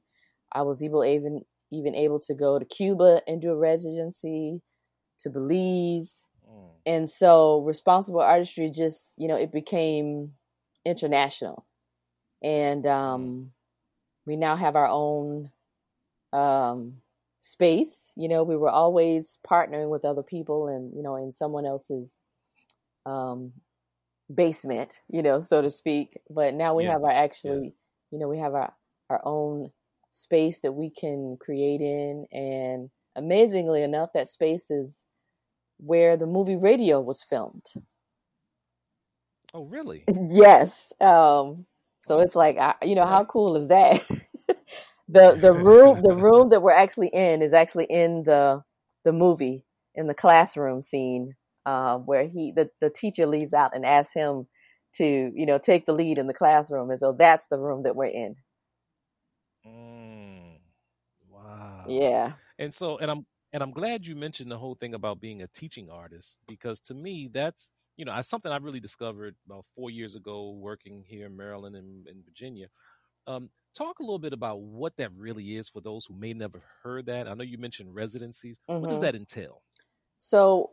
i 0.53 0.63
was 0.63 0.83
able 0.83 1.05
even 1.05 1.43
even 1.71 1.95
able 1.95 2.21
to 2.21 2.35
go 2.35 2.59
to 2.59 2.65
cuba 2.65 3.23
and 3.27 3.41
do 3.43 3.51
a 3.51 3.57
residency 3.57 4.61
to 5.19 5.31
belize. 5.31 6.25
Mm. 6.47 6.83
and 6.87 7.09
so 7.09 7.61
responsible 7.63 8.21
artistry 8.21 8.71
just 8.71 9.15
you 9.19 9.29
know 9.29 9.37
it 9.37 9.53
became 9.53 10.33
international. 10.85 11.67
And 12.43 12.87
um 12.87 13.53
we 14.27 14.37
now 14.37 14.57
have 14.57 14.77
our 14.77 14.89
own 14.89 15.51
um 16.33 17.03
space. 17.41 18.13
You 18.17 18.29
know 18.29 18.45
we 18.45 18.57
were 18.57 18.71
always 18.71 19.39
partnering 19.49 19.91
with 19.91 20.05
other 20.05 20.23
people 20.23 20.69
and 20.69 20.95
you 20.97 21.03
know 21.03 21.17
in 21.17 21.33
someone 21.33 21.67
else's 21.67 22.21
um 23.07 23.53
basement 24.35 25.01
you 25.11 25.23
know 25.23 25.41
so 25.41 25.63
to 25.63 25.71
speak. 25.71 26.19
But 26.31 26.55
now 26.55 26.75
we 26.75 26.87
have 26.87 27.03
Yes, 27.03 27.05
our 27.05 27.13
yes. 27.45 27.65
actually 27.65 27.75
you 28.11 28.19
know 28.19 28.29
we 28.29 28.39
have 28.39 28.55
our 28.55 28.75
our 29.11 29.23
own 29.25 29.71
space 30.11 30.61
that 30.61 30.73
we 30.73 30.91
can 30.91 31.37
create 31.41 31.81
in 31.81 32.27
and 32.33 32.91
amazingly 33.17 33.83
enough 33.83 34.11
that 34.15 34.29
space 34.29 34.71
is 34.71 35.05
where 35.79 36.17
the 36.17 36.27
movie 36.27 36.57
radio 36.57 37.01
was 37.01 37.23
filmed. 37.23 37.67
Oh, 39.55 39.65
really? 39.65 40.05
yes 40.29 40.93
um 41.01 41.67
so 42.07 42.21
it's 42.21 42.35
like 42.35 42.59
I, 42.59 42.75
you 42.83 42.95
know 42.95 43.07
how 43.07 43.25
cool 43.25 43.57
is 43.57 43.69
that? 43.69 44.09
The 45.09 45.37
the 45.37 45.55
room 45.55 46.03
the 46.03 46.15
room 46.15 46.51
that 46.51 46.61
we're 46.61 46.71
actually 46.71 47.09
in 47.09 47.41
is 47.41 47.55
actually 47.55 47.87
in 47.89 48.25
the 48.25 48.63
the 49.05 49.13
movie 49.13 49.65
in 49.95 50.07
the 50.07 50.15
classroom 50.15 50.83
scene 50.83 51.35
uh, 51.65 51.97
where 51.97 52.29
he 52.29 52.53
the, 52.55 52.71
the 52.83 52.91
teacher 52.91 53.27
leaves 53.27 53.55
out 53.55 53.75
and 53.75 53.87
asks 53.87 54.13
him 54.13 54.47
to 54.97 55.33
you 55.35 55.47
know 55.47 55.59
take 55.59 55.87
the 55.87 55.95
lead 55.95 56.19
in 56.19 56.27
the 56.27 56.35
classroom 56.35 56.91
and 56.91 57.01
so 57.01 57.13
that's 57.13 57.47
the 57.47 57.59
room 57.59 57.85
that 57.85 57.97
we're 57.97 58.05
in 58.05 58.37
Mm. 59.69 60.61
Wow. 61.29 62.01
yeah 62.01 62.37
And 62.59 62.75
so, 62.75 62.99
and 62.99 63.11
I'm 63.11 63.27
and 63.53 63.63
I'm 63.63 63.73
glad 63.73 64.07
you 64.07 64.17
mentioned 64.17 64.51
the 64.51 64.59
whole 64.59 64.75
thing 64.77 64.95
about 64.95 65.21
being 65.21 65.43
a 65.43 65.49
teaching 65.49 65.91
artist 65.91 66.39
because 66.49 66.81
to 66.83 66.95
me 66.95 67.29
that's 67.33 67.71
you 67.97 68.05
know, 68.05 68.23
something 68.23 68.53
I 68.53 68.59
really 68.59 68.81
discovered 68.81 69.37
about 69.47 69.67
four 69.75 69.91
years 69.91 70.17
ago 70.17 70.53
working 70.53 71.05
here 71.05 71.27
in 71.27 71.37
Maryland 71.37 71.77
and 71.77 72.07
in 72.09 72.23
Virginia. 72.25 72.69
Um, 73.27 73.51
talk 73.75 74.01
a 74.01 74.03
little 74.03 74.19
bit 74.19 74.33
about 74.33 74.63
what 74.63 74.97
that 74.99 75.13
really 75.15 75.57
is 75.57 75.69
for 75.69 75.81
those 75.81 76.07
who 76.07 76.15
may 76.15 76.35
never 76.35 76.63
heard 76.83 77.07
that. 77.07 77.29
I 77.29 77.35
know 77.35 77.45
you 77.45 77.59
mentioned 77.59 77.95
residencies. 77.95 78.61
What 78.81 78.91
does 78.91 79.01
Mhm. 79.01 79.03
that 79.03 79.15
entail? 79.17 79.63
So 80.17 80.73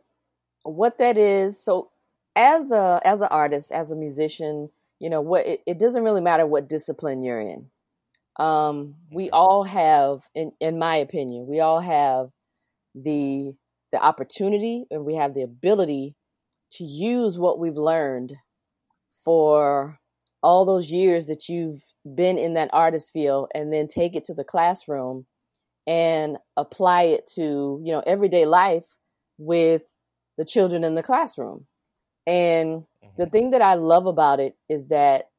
what 0.64 0.98
that 0.98 1.18
is, 1.18 1.60
so 1.60 1.92
as 2.36 2.72
a 2.72 3.00
as 3.04 3.22
an 3.22 3.28
artist, 3.30 3.72
as 3.72 3.92
a 3.92 3.96
musician, 3.96 4.70
you 5.00 5.10
know, 5.10 5.20
what 5.22 5.46
it, 5.46 5.62
it 5.66 5.78
doesn't 5.78 6.04
really 6.04 6.20
matter 6.20 6.46
what 6.46 6.68
discipline 6.68 7.22
you're 7.22 7.40
in. 7.40 7.70
Um, 8.38 8.96
we 9.12 9.30
all 9.30 9.64
have, 9.64 10.22
in 10.34 10.52
in 10.60 10.78
my 10.78 10.96
opinion, 10.96 11.46
we 11.46 11.60
all 11.60 11.80
have 11.80 12.30
the 12.94 13.54
the 13.92 14.02
opportunity 14.02 14.86
and 14.90 15.04
we 15.04 15.14
have 15.16 15.34
the 15.34 15.42
ability 15.42 16.16
to 16.72 16.84
use 16.84 17.38
what 17.38 17.58
we've 17.58 17.76
learned 17.76 18.34
for 19.24 19.98
all 20.42 20.64
those 20.64 20.90
years 20.90 21.26
that 21.26 21.48
you've 21.48 21.82
been 22.14 22.38
in 22.38 22.54
that 22.54 22.70
artist 22.72 23.12
field 23.12 23.48
and 23.54 23.72
then 23.72 23.88
take 23.88 24.14
it 24.16 24.24
to 24.24 24.34
the 24.34 24.44
classroom 24.44 25.26
and 25.86 26.38
apply 26.56 27.02
it 27.04 27.26
to 27.34 27.80
you 27.84 27.92
know 27.92 28.02
everyday 28.06 28.46
life 28.46 28.84
with 29.38 29.82
the 30.38 30.44
children 30.44 30.84
in 30.84 30.94
the 30.94 31.02
classroom 31.02 31.66
and 32.26 32.84
the 33.16 33.26
Mhm. 33.26 33.32
thing 33.32 33.50
that 33.50 33.62
i 33.62 33.74
love 33.74 34.06
about 34.06 34.40
it 34.40 34.56
is 34.68 34.88
that 34.88 35.30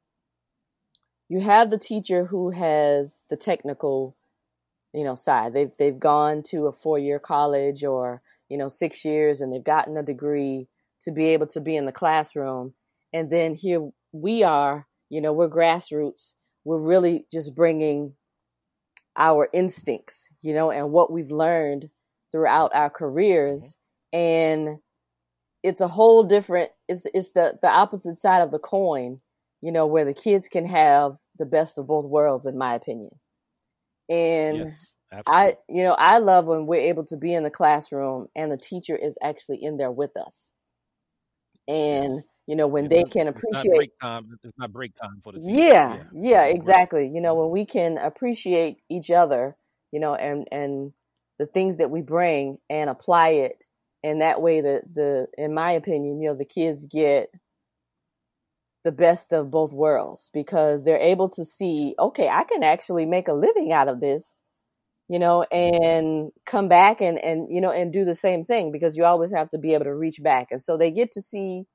you 1.29 1.39
have 1.41 1.69
the 1.69 1.77
teacher 1.77 2.25
who 2.25 2.51
has 2.51 3.23
the 3.29 3.35
technical 3.35 4.15
you 4.93 5.03
know 5.03 5.15
side. 5.15 5.53
They've 5.53 5.71
they've 5.77 5.99
gone 5.99 6.43
to 6.47 6.67
a 6.67 6.71
four 6.71 6.99
year 6.99 7.19
college 7.19 7.83
or 7.83 8.21
you 8.49 8.57
know 8.57 8.67
6 8.67 9.05
years 9.05 9.41
and 9.41 9.51
they've 9.51 9.63
gotten 9.63 9.97
a 9.97 10.03
degree 10.03 10.67
to 11.01 11.11
be 11.11 11.25
able 11.27 11.47
to 11.47 11.61
be 11.61 11.75
in 11.75 11.85
the 11.85 11.91
classroom. 11.91 12.73
And 13.13 13.29
then 13.29 13.55
here 13.55 13.89
we 14.11 14.43
are 14.43 14.87
you 15.09 15.21
know 15.21 15.33
we're 15.33 15.49
grassroots. 15.49 16.33
We're 16.63 16.79
really 16.79 17.25
just 17.31 17.55
bringing 17.55 18.13
our 19.17 19.49
instincts, 19.51 20.29
you 20.41 20.53
know, 20.53 20.71
and 20.71 20.91
what 20.91 21.11
we've 21.11 21.31
learned 21.31 21.89
throughout 22.31 22.71
our 22.73 22.89
careers. 22.89 23.77
And 24.13 24.77
it's 25.63 25.81
a 25.81 25.87
whole 25.87 26.23
different, 26.23 26.71
it's, 26.87 27.05
it's 27.13 27.31
the, 27.31 27.53
the 27.61 27.67
opposite 27.67 28.19
side 28.19 28.41
of 28.41 28.51
the 28.51 28.59
coin, 28.59 29.19
you 29.61 29.71
know, 29.71 29.85
where 29.87 30.05
the 30.05 30.13
kids 30.13 30.47
can 30.47 30.65
have 30.65 31.17
the 31.37 31.45
best 31.45 31.77
of 31.77 31.87
both 31.87 32.05
worlds, 32.05 32.45
in 32.45 32.57
my 32.57 32.75
opinion. 32.75 33.11
And 34.09 34.67
Yes, 34.67 34.95
I, 35.27 35.57
you 35.69 35.83
know, 35.83 35.93
I 35.93 36.19
love 36.19 36.45
when 36.45 36.65
we're 36.67 36.81
able 36.89 37.05
to 37.07 37.17
be 37.17 37.33
in 37.33 37.43
the 37.43 37.49
classroom 37.51 38.27
and 38.35 38.51
the 38.51 38.57
teacher 38.57 38.95
is 38.95 39.17
actually 39.21 39.63
in 39.63 39.77
there 39.77 39.91
with 39.91 40.15
us. 40.17 40.51
And, 41.67 42.23
Yes. 42.23 42.27
you 42.47 42.55
know, 42.55 42.67
when 42.67 42.87
It's 42.87 42.89
they 42.89 43.03
not- 43.03 43.11
can 43.11 43.27
it's 43.35 43.51
not 43.51 43.69
appreciate 43.69 43.71
break 43.71 43.91
time. 43.99 44.37
It's 44.43 44.57
not 44.57 44.71
break 44.73 44.95
time 44.95 45.21
for 45.21 45.31
the 45.33 45.39
teacher. 45.39 45.73
yeah, 45.73 46.03
yeah, 46.13 46.43
Right. 46.43 46.45
exactly. 46.45 47.09
You 47.13 47.21
know, 47.21 47.35
when 47.35 47.51
we 47.51 47.65
can 47.65 47.97
appreciate 47.97 48.79
each 48.89 49.11
other, 49.11 49.55
you 49.91 49.99
know, 49.99 50.15
and 50.15 50.47
and 50.51 50.93
the 51.39 51.45
things 51.45 51.77
that 51.77 51.91
we 51.91 52.01
bring 52.01 52.57
and 52.69 52.89
apply 52.89 53.29
it, 53.29 53.67
and 54.03 54.21
that 54.21 54.41
way, 54.41 54.61
the 54.61 54.81
the 54.93 55.27
in 55.37 55.53
my 55.53 55.71
opinion, 55.73 56.21
you 56.21 56.29
know, 56.29 56.35
the 56.35 56.45
kids 56.45 56.85
get 56.85 57.29
the 58.87 58.93
best 58.93 59.33
of 59.33 59.51
both 59.51 59.73
worlds 59.73 60.31
because 60.33 60.83
they're 60.85 60.97
able 60.99 61.29
to 61.31 61.45
see, 61.45 61.95
okay, 61.99 62.29
I 62.29 62.45
can 62.45 62.63
actually 62.63 63.05
make 63.05 63.27
a 63.27 63.33
living 63.33 63.73
out 63.73 63.89
of 63.89 63.99
this, 63.99 64.41
you 65.09 65.19
know, 65.19 65.43
and 65.43 66.31
come 66.47 66.69
back 66.69 67.01
and 67.01 67.19
and 67.19 67.49
you 67.53 67.61
know 67.61 67.71
and 67.71 67.93
do 67.93 68.05
the 68.05 68.15
same 68.15 68.45
thing 68.45 68.71
because 68.71 68.97
you 68.97 69.05
always 69.05 69.33
have 69.33 69.49
to 69.51 69.59
be 69.59 69.73
able 69.75 69.85
to 69.85 69.95
reach 69.95 70.23
back, 70.23 70.49
and 70.51 70.61
so 70.63 70.77
they 70.77 70.91
get 70.91 71.11
to 71.13 71.21
see 71.21 71.65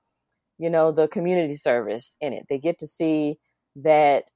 you 0.59 0.71
know 0.71 0.93
the 0.93 1.09
community 1.09 1.57
service 1.57 2.17
in 2.23 2.33
it. 2.35 2.47
They 2.49 2.59
get 2.59 2.79
to 2.81 2.89
see 2.89 3.39
that 3.77 4.31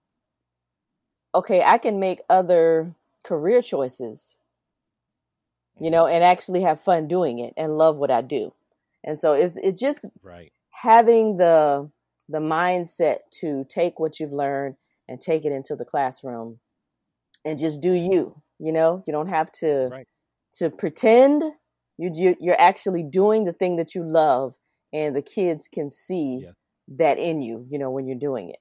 okay 1.35 1.63
i 1.63 1.79
can 1.79 2.01
make 2.01 2.21
other 2.31 2.95
career 3.25 3.63
choices 3.63 4.37
you 5.81 5.91
know 5.91 6.05
mm-hmm. 6.05 6.15
and 6.17 6.25
actually 6.25 6.63
have 6.63 6.81
fun 6.81 7.09
doing 7.09 7.39
it 7.41 7.55
and 7.57 7.79
love 7.79 7.97
what 7.97 8.11
i 8.11 8.23
do. 8.23 8.53
And 9.05 9.19
so 9.19 9.35
it's 9.35 9.59
it's 9.59 9.81
just 9.81 10.07
Right. 10.23 10.53
having 10.71 11.39
the 11.39 11.91
the 12.29 12.39
mindset 12.39 13.19
to 13.41 13.65
take 13.69 13.99
what 14.01 14.21
you've 14.21 14.33
learned 14.33 14.77
and 15.09 15.21
take 15.21 15.45
it 15.45 15.53
into 15.53 15.77
the 15.77 15.85
classroom 15.85 16.61
and 17.45 17.59
just 17.59 17.81
do 17.81 17.93
you 17.93 18.43
you 18.59 18.73
know 18.73 19.03
you 19.07 19.13
don't 19.13 19.29
have 19.29 19.51
to 19.53 19.91
Right. 19.91 20.07
to 20.53 20.71
pretend 20.71 21.43
you 21.99 22.11
you- 22.15 22.37
you're 22.41 22.61
actually 22.61 23.03
doing 23.05 23.45
the 23.45 23.53
thing 23.55 23.77
that 23.77 23.95
you 23.95 24.05
love 24.05 24.55
and 24.93 25.17
the 25.17 25.23
kids 25.23 25.69
can 25.69 25.91
see 25.91 26.43
Yeah. 26.43 26.53
that 26.89 27.19
in 27.19 27.43
you 27.43 27.67
you 27.71 27.79
know 27.79 27.91
when 27.91 28.07
you're 28.07 28.19
doing 28.19 28.51
it 28.51 28.59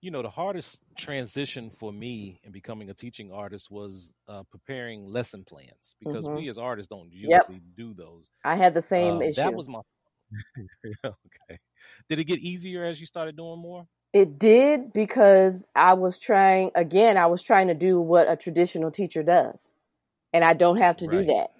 You 0.00 0.10
know, 0.10 0.22
the 0.22 0.28
hardest 0.30 0.82
transition 0.98 1.70
for 1.70 1.92
me 1.92 2.38
in 2.42 2.52
becoming 2.52 2.90
a 2.90 2.94
teaching 2.94 3.32
artist 3.32 3.70
was 3.70 4.10
uh, 4.28 4.42
preparing 4.50 5.06
lesson 5.06 5.44
plans 5.44 5.96
because 5.98 6.28
Mhm. 6.28 6.28
we 6.28 6.48
as 6.48 6.58
artists 6.58 6.88
don't 6.90 7.10
Yep. 7.22 7.46
usually 7.50 7.60
do 7.74 7.94
those. 7.94 8.30
i 8.44 8.56
had 8.56 8.74
the 8.74 8.82
same 8.82 9.20
Uh, 9.20 9.22
issue 9.22 9.34
That 9.36 9.54
was 9.54 9.68
my 9.68 9.80
okay. 11.04 11.58
Did 12.08 12.18
it 12.18 12.24
get 12.24 12.40
easier 12.40 12.84
as 12.84 13.00
you 13.00 13.06
started 13.06 13.36
doing 13.36 13.60
more? 13.60 13.86
It 14.12 14.38
did 14.38 14.92
because 14.92 15.66
I 15.74 15.94
was 15.94 16.18
trying 16.18 16.70
again, 16.74 17.16
I 17.16 17.26
was 17.26 17.42
trying 17.42 17.68
to 17.68 17.74
do 17.74 18.00
what 18.00 18.30
a 18.30 18.36
traditional 18.36 18.90
teacher 18.90 19.22
does. 19.22 19.72
And 20.32 20.44
I 20.44 20.54
don't 20.54 20.78
have 20.78 20.96
to 20.98 21.08
do 21.08 21.24
that. 21.26 21.50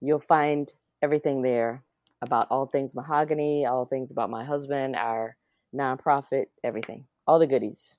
you'll 0.00 0.20
find 0.20 0.72
everything 1.02 1.40
there 1.42 1.82
about 2.22 2.46
all 2.50 2.66
things 2.66 2.92
mahoganee, 2.94 3.66
all 3.66 3.86
things 3.86 4.10
about 4.10 4.28
my 4.28 4.44
husband, 4.44 4.94
our 4.94 5.36
nonprofit, 5.74 6.46
everything, 6.62 7.06
all 7.26 7.38
the 7.38 7.46
goodies. 7.46 7.96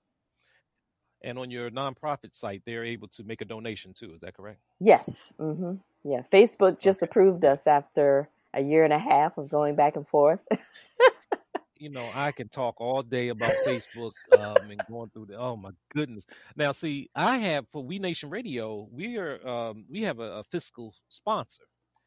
And 1.24 1.38
on 1.40 1.50
your 1.52 1.70
nonprofit 1.72 2.36
site, 2.36 2.62
they're 2.66 2.84
able 2.86 3.08
to 3.10 3.24
make 3.24 3.42
a 3.42 3.46
donation 3.46 3.94
too. 3.94 4.12
Is 4.14 4.20
that 4.22 4.36
correct? 4.36 4.60
Yes. 4.80 5.34
Mm-hmm. 5.40 5.76
Yeah. 6.04 6.22
Facebook 6.32 6.80
just 6.80 7.02
Okay. 7.02 7.04
approved 7.04 7.46
us 7.46 7.68
after 7.68 8.30
a 8.54 8.62
year 8.62 8.84
and 8.84 8.94
a 8.94 9.00
half 9.00 9.38
of 9.38 9.50
going 9.50 9.76
back 9.76 9.96
and 9.96 10.08
forth. 10.08 10.46
you 11.82 11.90
know, 11.90 12.12
I 12.14 12.32
can 12.32 12.48
talk 12.48 12.80
all 12.80 13.02
day 13.02 13.30
about 13.30 13.54
Facebook 13.66 14.12
um, 14.38 14.70
and 14.70 14.82
going 14.90 15.10
through 15.10 15.28
the. 15.28 15.38
Oh 15.38 15.56
my 15.56 15.72
goodness! 15.94 16.26
Now, 16.56 16.72
see, 16.72 17.10
I 17.16 17.38
have 17.38 17.66
for 17.72 17.84
We 17.84 17.98
Nation 17.98 18.30
Radio, 18.30 18.88
we 18.92 19.18
are 19.18 19.46
um, 19.48 19.86
we 19.90 20.04
have 20.04 20.20
a, 20.20 20.40
a 20.40 20.44
fiscal 20.44 20.94
sponsor, 21.10 21.64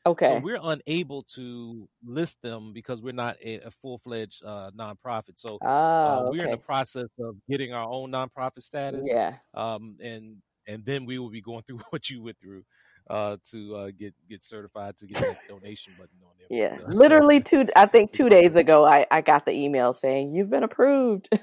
Okay. 0.07 0.29
so 0.29 0.41
we're 0.41 0.61
unable 0.63 1.23
to 1.35 1.89
list 2.05 2.39
them 2.43 2.73
because 2.73 3.03
we're 3.03 3.13
not 3.13 3.37
a, 3.43 3.61
a 3.61 3.71
full 3.71 3.99
fledged 3.99 4.45
uh, 4.45 4.71
nonprofit. 4.79 5.37
So 5.39 5.57
uh, 5.57 5.67
oh, 5.67 6.31
we're 6.31 6.45
in 6.45 6.53
the 6.53 6.57
process 6.59 7.09
of 7.19 7.37
getting 7.51 7.73
our 7.73 7.89
own 7.91 8.13
nonprofit 8.13 8.63
status, 8.63 9.09
Yeah. 9.11 9.37
um, 9.55 9.97
and 10.01 10.37
and 10.69 10.85
then 10.85 11.05
we 11.05 11.19
will 11.19 11.31
be 11.31 11.41
going 11.43 11.63
through 11.65 11.79
what 11.91 12.09
you 12.11 12.23
went 12.23 12.39
through 12.41 12.65
uh, 13.11 13.37
to 13.51 13.77
uh, 13.77 13.91
get 13.99 14.15
get 14.29 14.43
certified 14.43 14.97
to 14.99 15.07
get 15.07 15.21
that 15.21 15.39
donation 15.49 15.93
button 15.99 16.17
on 16.23 16.33
there. 16.39 16.59
Yeah. 16.59 16.77
But, 16.81 16.95
uh, 16.95 16.97
Literally 16.97 17.41
two 17.41 17.67
I 17.77 17.87
think 17.87 18.13
two 18.13 18.29
days 18.29 18.57
ago 18.57 18.85
I, 18.85 19.07
I 19.11 19.21
got 19.21 19.45
the 19.45 19.53
email 19.53 19.93
saying 19.93 20.35
you've 20.35 20.51
been 20.51 20.65
approved. 20.65 21.29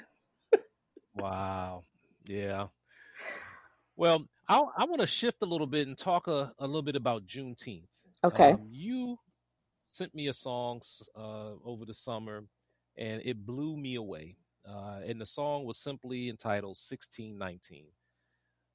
Wow. 1.14 1.84
Yeah. 2.28 2.68
Well, 3.96 4.28
I 4.48 4.64
I 4.78 4.86
want 4.86 5.02
to 5.02 5.08
shift 5.08 5.42
a 5.42 5.46
little 5.46 5.68
bit 5.68 5.88
and 5.88 5.98
talk 5.98 6.28
a, 6.28 6.54
a 6.60 6.66
little 6.66 6.82
bit 6.82 6.96
about 6.96 7.28
Juneteenth. 7.28 7.88
Okay. 8.24 8.52
Um, 8.52 8.68
you 8.72 9.18
sent 9.88 10.16
me 10.16 10.28
a 10.28 10.34
song 10.34 10.82
uh, 11.16 11.52
over 11.66 11.86
the 11.86 11.94
summer, 11.94 12.46
and 12.98 13.22
it 13.26 13.46
blew 13.46 13.76
me 13.76 13.96
away. 13.96 14.38
Uh, 14.68 15.00
and 15.06 15.20
the 15.20 15.26
song 15.26 15.66
was 15.66 15.78
simply 15.78 16.30
entitled 16.30 16.78
"1619." 16.78 17.88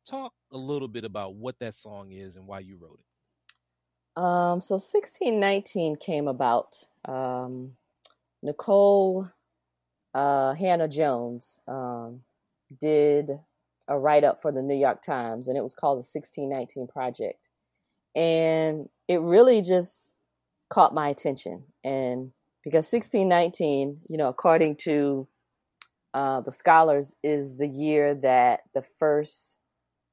Talk 0.09 0.33
a 0.53 0.57
little 0.57 0.89
bit 0.89 1.05
about 1.05 1.35
what 1.35 1.59
that 1.59 1.75
song 1.75 2.13
is 2.13 2.37
and 2.37 2.47
why 2.47 2.61
you 2.61 2.77
wrote 2.77 3.01
it. 3.01 4.23
Um 4.23 4.61
so 4.61 4.79
sixteen 4.79 5.41
nineteen 5.41 5.97
came 5.97 6.29
about. 6.29 6.87
Um 7.05 7.73
Nikole 8.45 9.33
uh 10.15 10.55
Hannah 10.55 10.89
Jones 10.89 11.61
um 11.67 12.21
did 12.81 13.31
a 13.89 13.99
write 13.99 14.25
up 14.25 14.43
for 14.43 14.53
the 14.53 14.63
New 14.63 14.75
York 14.75 15.03
Times 15.03 15.49
and 15.49 15.57
it 15.57 15.63
was 15.63 15.75
called 15.75 15.97
the 15.97 16.09
1619 16.19 16.89
project. 16.89 17.41
And 18.15 18.89
it 19.07 19.21
really 19.21 19.63
just 19.63 20.15
caught 20.69 20.95
my 20.95 21.09
attention 21.09 21.65
and 21.85 22.33
because 22.65 22.91
1619, 22.91 24.01
you 24.09 24.17
know, 24.17 24.29
according 24.29 24.75
to 24.75 25.29
uh, 26.15 26.41
the 26.41 26.51
scholars, 26.51 27.15
is 27.23 27.57
the 27.59 27.69
year 27.69 28.13
that 28.17 28.63
the 28.75 28.83
first 28.99 29.55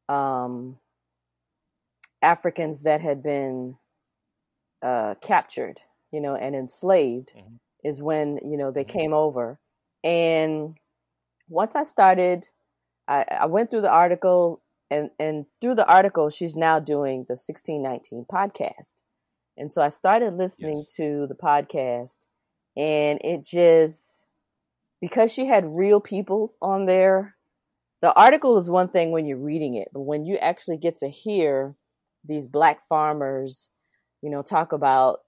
um, 0.09 0.79
Africans 2.21 2.83
that 2.83 3.01
had 3.01 3.21
been 3.21 3.77
uh, 4.81 5.15
captured, 5.21 5.81
you 6.11 6.19
know, 6.21 6.35
and 6.35 6.55
enslaved 6.55 7.33
Mhm. 7.35 7.59
is 7.83 8.01
when 8.01 8.37
you 8.43 8.57
know 8.57 8.71
they 8.71 8.83
Mhm. 8.83 8.87
came 8.89 9.13
over. 9.13 9.59
And 10.03 10.77
once 11.49 11.75
I 11.75 11.83
started, 11.83 12.49
I, 13.07 13.25
I 13.41 13.45
went 13.47 13.71
through 13.71 13.81
the 13.81 13.91
article, 13.91 14.61
and 14.89 15.11
and 15.19 15.45
through 15.61 15.75
the 15.75 15.87
article, 15.87 16.29
she's 16.29 16.55
now 16.55 16.79
doing 16.79 17.25
the 17.27 17.37
1619 17.37 18.25
podcast. 18.25 18.93
And 19.57 19.71
so 19.71 19.81
I 19.81 19.89
started 19.89 20.35
listening 20.37 20.79
Yes. 20.79 20.95
to 20.95 21.27
the 21.27 21.35
podcast, 21.35 22.25
and 22.77 23.19
it 23.23 23.43
just 23.43 24.25
because 25.01 25.31
she 25.33 25.45
had 25.45 25.67
real 25.67 25.99
people 26.01 26.55
on 26.61 26.85
there, 26.85 27.35
the 28.03 28.13
article 28.13 28.57
is 28.57 28.69
one 28.69 28.89
thing 28.89 29.11
when 29.11 29.25
you're 29.25 29.37
reading 29.39 29.75
it, 29.75 29.87
but 29.93 30.01
when 30.01 30.25
you 30.25 30.35
actually 30.37 30.77
get 30.77 30.97
to 30.97 31.09
hear 31.09 31.75
these 32.25 32.47
black 32.47 32.81
farmers, 32.89 33.71
you 34.21 34.29
know, 34.29 34.43
talk 34.43 34.73
about 34.73 35.19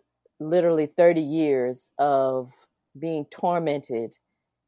literally 0.41 0.85
30 0.85 1.21
years 1.21 1.89
of 1.97 2.51
being 2.99 3.25
tormented 3.31 4.13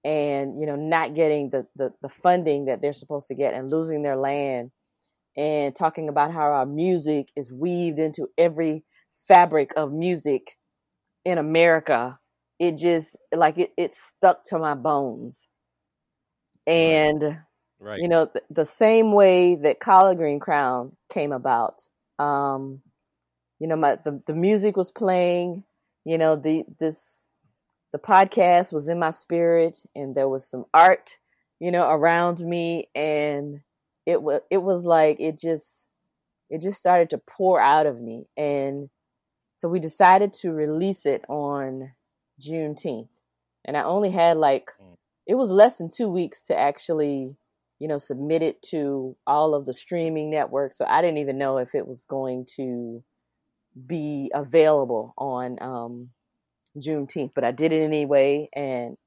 and 0.05 0.59
you 0.59 0.65
know 0.65 0.77
not 0.77 1.15
getting 1.15 1.49
the, 1.49 1.67
the 1.75 1.91
the 2.01 2.09
funding 2.09 2.65
that 2.65 2.81
they're 2.81 2.93
supposed 2.93 3.27
to 3.27 3.35
get 3.35 3.53
and 3.53 3.69
losing 3.69 4.03
their 4.03 4.15
land 4.15 4.71
and 5.35 5.75
talking 5.75 6.07
about 6.09 6.31
how 6.31 6.43
our 6.53 6.65
music 6.65 7.29
is 7.35 7.51
weaved 7.51 7.99
into 7.99 8.27
every 8.37 8.85
fabric 9.27 9.73
of 9.75 9.91
music 9.91 10.57
in 11.25 11.37
America 11.37 12.17
it 12.59 12.77
just 12.77 13.17
like 13.35 13.57
it, 13.57 13.71
it 13.77 13.93
stuck 13.93 14.43
to 14.45 14.57
my 14.57 14.73
bones. 14.73 15.45
And 16.65 17.39
Right. 17.79 17.99
you 17.99 18.07
know 18.07 18.25
th- 18.25 18.45
the 18.49 18.65
same 18.65 19.11
way 19.11 19.55
that 19.55 19.79
collard 19.79 20.17
green 20.17 20.39
crown 20.39 20.95
came 21.09 21.31
about 21.31 21.83
um 22.19 22.81
you 23.59 23.67
know 23.67 23.75
my 23.75 23.95
the, 24.03 24.21
the 24.25 24.33
music 24.33 24.75
was 24.75 24.91
playing 24.91 25.63
you 26.05 26.17
know 26.17 26.35
the 26.35 26.63
this 26.79 27.29
the 27.93 27.99
podcast 27.99 28.73
was 28.73 28.87
in 28.87 28.99
my 28.99 29.11
spirit 29.11 29.83
and 29.95 30.15
there 30.15 30.27
was 30.29 30.47
some 30.47 30.65
art 30.73 31.17
you 31.59 31.71
know 31.71 31.89
around 31.89 32.39
me 32.39 32.87
and 32.95 33.61
it 34.05 34.21
was 34.21 34.41
it 34.49 34.57
was 34.57 34.83
like 34.85 35.19
it 35.19 35.37
just 35.37 35.87
it 36.49 36.61
just 36.61 36.79
started 36.79 37.09
to 37.11 37.17
pour 37.19 37.59
out 37.59 37.85
of 37.85 37.99
me 38.01 38.25
and 38.37 38.89
so 39.55 39.67
we 39.67 39.79
decided 39.79 40.33
to 40.33 40.51
release 40.51 41.05
it 41.05 41.23
on 41.29 41.91
Juneteenth 42.41 43.07
and 43.65 43.75
I 43.77 43.83
only 43.83 44.09
had 44.11 44.37
like 44.37 44.71
Mm. 44.81 44.95
it 45.27 45.35
was 45.35 45.51
less 45.51 45.75
than 45.77 45.89
2 45.89 46.07
weeks 46.09 46.41
to 46.43 46.55
actually 46.57 47.35
you 47.79 47.87
know 47.87 47.97
submit 47.97 48.41
it 48.41 48.61
to 48.61 49.15
all 49.25 49.53
of 49.53 49.65
the 49.65 49.73
streaming 49.73 50.29
networks 50.29 50.77
so 50.77 50.85
I 50.85 51.01
didn't 51.01 51.19
even 51.19 51.37
know 51.37 51.57
if 51.57 51.75
it 51.75 51.87
was 51.87 52.05
going 52.05 52.45
to 52.55 53.03
be 53.85 54.31
available 54.33 55.13
on 55.17 55.57
um, 55.61 56.09
Juneteenth, 56.77 57.31
but 57.35 57.43
I 57.43 57.51
did 57.51 57.71
it 57.71 57.81
anyway, 57.81 58.49
and 58.53 58.97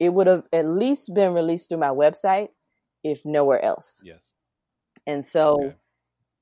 it 0.00 0.10
would 0.10 0.26
have 0.26 0.44
at 0.52 0.66
least 0.66 1.14
been 1.14 1.32
released 1.32 1.68
through 1.68 1.78
my 1.78 1.88
website, 1.88 2.48
if 3.04 3.24
nowhere 3.24 3.62
else. 3.62 4.00
Yes. 4.04 4.20
And 5.06 5.24
so 5.24 5.56
Okay. 5.60 5.76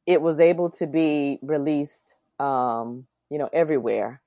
it 0.06 0.22
was 0.22 0.40
able 0.40 0.70
to 0.70 0.86
be 0.86 1.38
released, 1.42 2.14
um, 2.38 3.06
you 3.30 3.38
know, 3.38 3.48
everywhere 3.52 4.22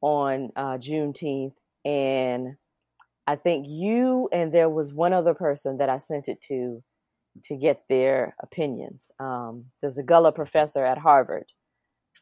on 0.00 0.50
uh, 0.56 0.78
Juneteenth, 0.78 1.54
and 1.84 2.56
I 3.26 3.36
think 3.36 3.66
you 3.68 4.28
and 4.32 4.52
there 4.52 4.68
was 4.68 4.92
one 4.92 5.12
other 5.12 5.34
person 5.34 5.78
that 5.78 5.88
I 5.88 5.98
sent 5.98 6.28
it 6.28 6.40
to 6.42 6.82
to 7.44 7.56
get 7.56 7.84
their 7.88 8.34
opinions. 8.40 9.10
Um, 9.18 9.66
there's 9.80 9.98
a 9.98 10.02
Gullah 10.02 10.32
professor 10.32 10.84
at 10.84 10.98
Harvard. 10.98 11.46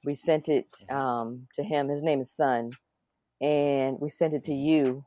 We 0.04 0.14
sent 0.14 0.48
it 0.48 0.76
um, 0.90 1.48
to 1.54 1.62
him. 1.62 1.88
His 1.88 2.02
name 2.02 2.20
is 2.20 2.30
Sun, 2.30 2.76
and 3.40 3.98
we 4.00 4.08
sent 4.10 4.34
it 4.34 4.44
to 4.44 4.54
you 4.54 5.04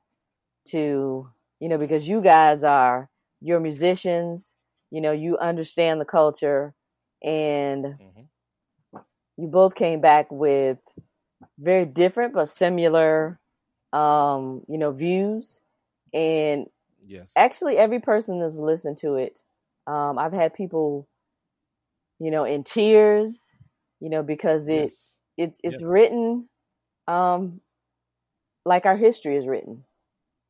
to 0.69 1.29
you 1.59 1.69
know 1.69 1.77
because 1.77 2.07
you 2.07 2.21
guys 2.21 2.63
are 2.63 3.09
you're 3.41 3.59
musicians. 3.59 4.53
You 4.91 5.01
know 5.01 5.11
you 5.11 5.37
understand 5.37 6.01
the 6.01 6.05
culture, 6.05 6.73
and 7.23 7.97
hmm 7.99 8.25
you 9.37 9.47
both 9.47 9.75
came 9.75 10.01
back 10.01 10.27
with 10.31 10.77
very 11.59 11.85
different 11.85 12.33
but 12.33 12.49
similar 12.49 13.39
um, 13.93 14.61
you 14.67 14.77
know 14.77 14.91
views 14.91 15.59
and 16.13 16.67
Yes. 17.05 17.37
actually 17.37 17.77
every 17.77 17.99
person 17.99 18.39
that's 18.39 18.57
listened 18.57 18.97
to 18.97 19.15
it 19.15 19.41
um, 19.91 20.19
i've 20.19 20.33
had 20.33 20.53
people 20.53 21.07
you 22.19 22.31
know 22.31 22.45
in 22.45 22.63
tears 22.63 23.49
you 23.99 24.09
know 24.09 24.23
because 24.23 24.69
it 24.69 24.93
yes. 24.93 25.15
it's 25.37 25.59
it's 25.63 25.81
Yes. 25.81 25.83
written 25.83 26.47
um 27.07 27.61
like 28.65 28.85
our 28.85 28.97
history 28.97 29.37
is 29.37 29.47
written 29.47 29.83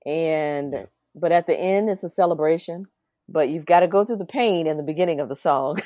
and 0.05 0.73
Yeah. 0.73 0.85
but 1.15 1.31
at 1.31 1.47
the 1.47 1.59
end 1.59 1.89
it's 1.89 2.03
a 2.03 2.09
celebration 2.09 2.85
but 3.29 3.49
you've 3.49 3.65
got 3.65 3.81
to 3.81 3.87
go 3.87 4.05
through 4.05 4.17
the 4.17 4.25
pain 4.25 4.67
in 4.67 4.77
the 4.77 4.83
beginning 4.83 5.19
of 5.21 5.29
the 5.29 5.35
song 5.35 5.81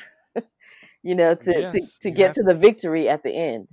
you 1.02 1.14
know 1.14 1.34
to 1.34 1.64
to, 1.70 1.80
Yes, 1.80 1.98
to 2.00 2.10
you 2.10 2.12
get 2.12 2.32
to 2.34 2.42
the 2.42 2.54
victory 2.54 3.08
at 3.08 3.22
the 3.22 3.30
end 3.34 3.70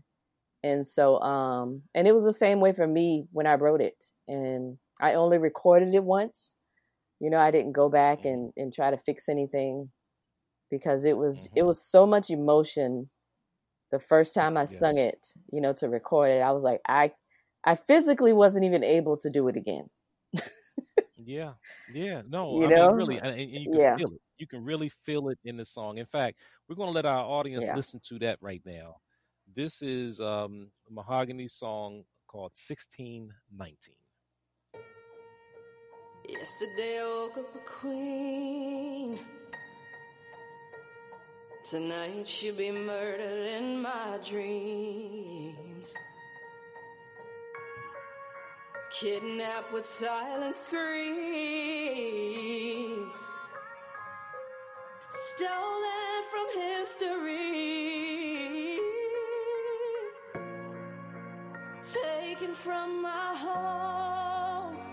and 0.64 0.86
so 0.86 1.20
um 1.22 1.84
and 1.96 2.08
it 2.08 2.14
was 2.14 2.24
the 2.24 2.34
same 2.34 2.60
way 2.60 2.74
for 2.74 2.88
me 2.88 3.26
when 3.32 3.48
i 3.48 3.56
wrote 3.56 3.82
it 3.82 4.06
and 4.28 4.78
i 5.02 5.14
only 5.16 5.38
recorded 5.38 5.94
it 5.94 6.04
once 6.04 6.54
you 7.20 7.30
know 7.30 7.38
i 7.40 7.52
didn't 7.52 7.74
go 7.74 7.90
back 7.90 8.20
Mhm. 8.20 8.26
and 8.26 8.52
and 8.58 8.74
try 8.74 8.92
to 8.92 8.98
fix 8.98 9.30
anything 9.30 9.92
because 10.72 11.06
it 11.06 11.18
was 11.18 11.48
Mhm. 11.48 11.56
it 11.56 11.64
was 11.64 11.84
so 11.86 12.06
much 12.08 12.30
emotion 12.30 13.10
the 13.92 14.00
first 14.00 14.34
time 14.34 14.58
i 14.58 14.66
sung 14.66 14.98
it 14.98 15.28
you 15.52 15.62
know 15.62 15.74
to 15.74 15.90
record 15.90 16.30
it 16.32 16.42
i 16.42 16.52
was 16.52 16.64
like 16.64 16.82
i 16.88 17.12
i 17.66 17.76
physically 17.76 18.34
wasn't 18.34 18.64
even 18.66 18.84
able 18.84 19.18
to 19.18 19.30
do 19.30 19.48
it 19.48 19.58
again 19.58 19.90
Yeah, 21.16 21.54
yeah, 21.88 22.24
no, 22.28 22.60
you 22.60 22.66
I 22.66 22.70
know 22.70 22.90
mean, 22.92 22.92
really, 22.92 23.18
and, 23.20 23.40
and 23.40 23.52
you 23.52 23.70
can 23.70 23.84
yeah 23.84 23.98
feel 23.98 24.08
it. 24.14 24.22
You 24.38 24.48
can 24.48 24.64
really 24.64 24.90
feel 24.90 25.30
it 25.30 25.38
in 25.44 25.58
the 25.58 25.66
song. 25.66 25.98
In 26.00 26.06
fact, 26.08 26.40
we're 26.68 26.76
going 26.76 26.88
to 26.90 26.94
let 26.94 27.06
our 27.06 27.24
audience 27.24 27.72
yeah 27.72 27.74
listen 27.74 28.00
to 28.06 28.20
that 28.20 28.40
right 28.42 28.62
now. 28.66 28.98
This 29.54 29.82
is 29.84 30.20
um, 30.20 30.72
a 30.88 30.92
Mahoganee 30.92 31.52
song 31.52 32.04
called 32.28 32.54
1619. 32.56 33.96
Yesterday 36.28 37.00
I 37.02 37.06
woke 37.06 37.38
up 37.38 37.54
a 37.54 37.60
queen. 37.60 39.20
Tonight 41.70 42.26
she'll 42.26 42.56
be 42.56 42.72
murdered 42.72 43.46
in 43.46 43.82
my 43.82 44.18
dreams. 44.24 45.94
Kidnapped 48.98 49.74
with 49.74 49.86
silent 49.86 50.56
screams. 50.56 50.88
Stolen 55.10 56.24
from 56.32 56.48
history. 56.62 57.34
Taken 61.84 62.56
from 62.56 63.02
my 63.02 63.36
home. 63.36 64.93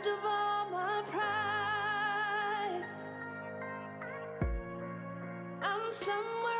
Stripped 0.00 0.18
of 0.18 0.24
all 0.24 0.70
my 0.70 1.02
pride. 1.08 2.84
I'm 5.62 5.92
somewhere 5.92 6.59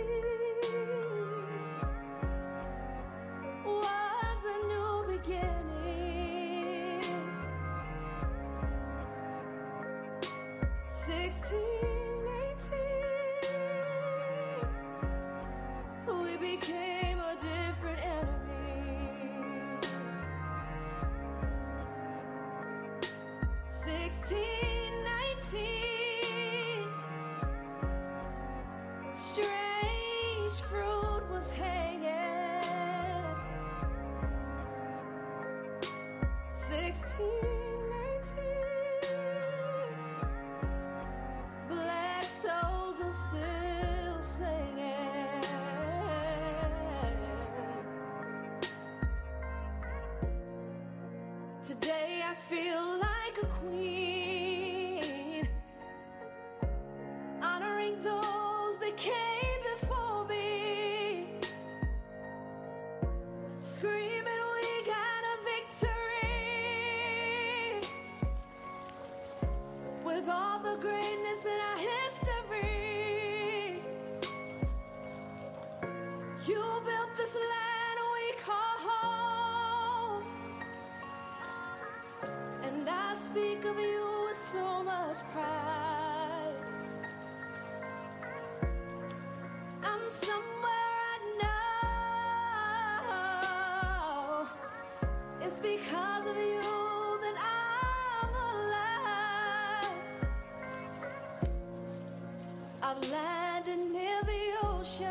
the 104.81 105.05
ocean. 105.05 105.10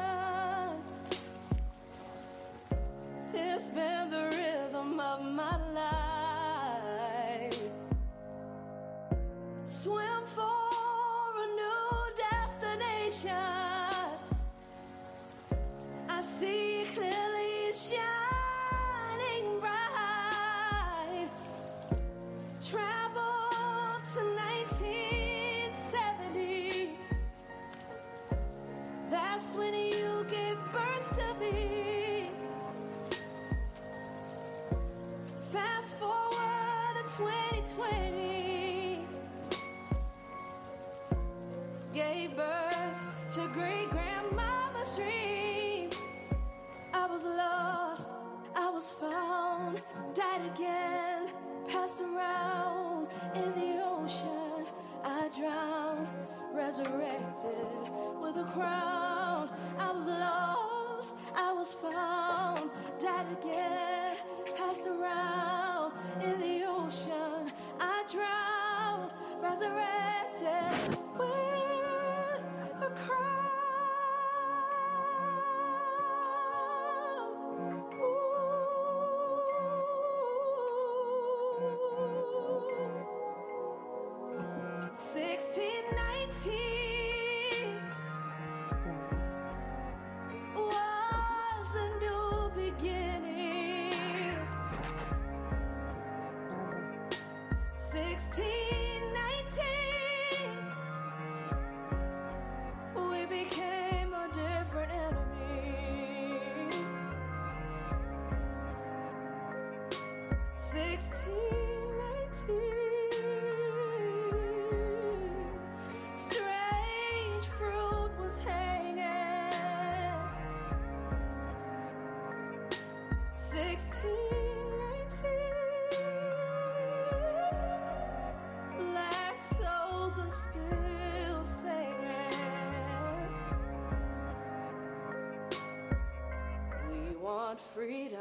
Want 137.50 137.60
freedom. 137.74 138.20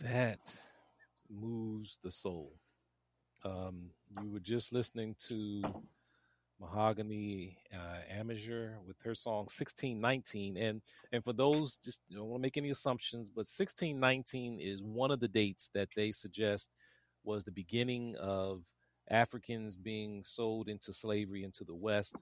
That 0.00 0.38
moves 1.30 1.98
the 2.04 2.10
soul. 2.10 2.52
Um, 3.42 3.88
you 4.20 4.28
were 4.28 4.40
just 4.40 4.70
listening 4.70 5.16
to 5.28 5.62
Mahoganee 6.60 7.56
uh, 7.72 8.20
Amaker 8.20 8.72
with 8.86 8.98
her 9.02 9.14
song 9.14 9.44
1619. 9.44 10.58
And 10.58 10.82
and 11.10 11.24
for 11.24 11.32
those, 11.32 11.78
just 11.82 12.00
don't 12.12 12.26
want 12.26 12.42
to 12.42 12.46
make 12.46 12.58
any 12.58 12.68
assumptions, 12.68 13.30
but 13.30 13.48
1619 13.48 14.60
is 14.60 14.82
one 14.82 15.10
of 15.10 15.20
the 15.20 15.28
dates 15.28 15.70
that 15.72 15.88
they 15.96 16.12
suggest 16.12 16.68
was 17.24 17.44
the 17.44 17.50
beginning 17.50 18.14
of 18.16 18.60
Africans 19.10 19.74
being 19.74 20.22
sold 20.22 20.68
into 20.68 20.92
slavery 20.92 21.44
into 21.44 21.64
the 21.64 21.74
West. 21.74 22.14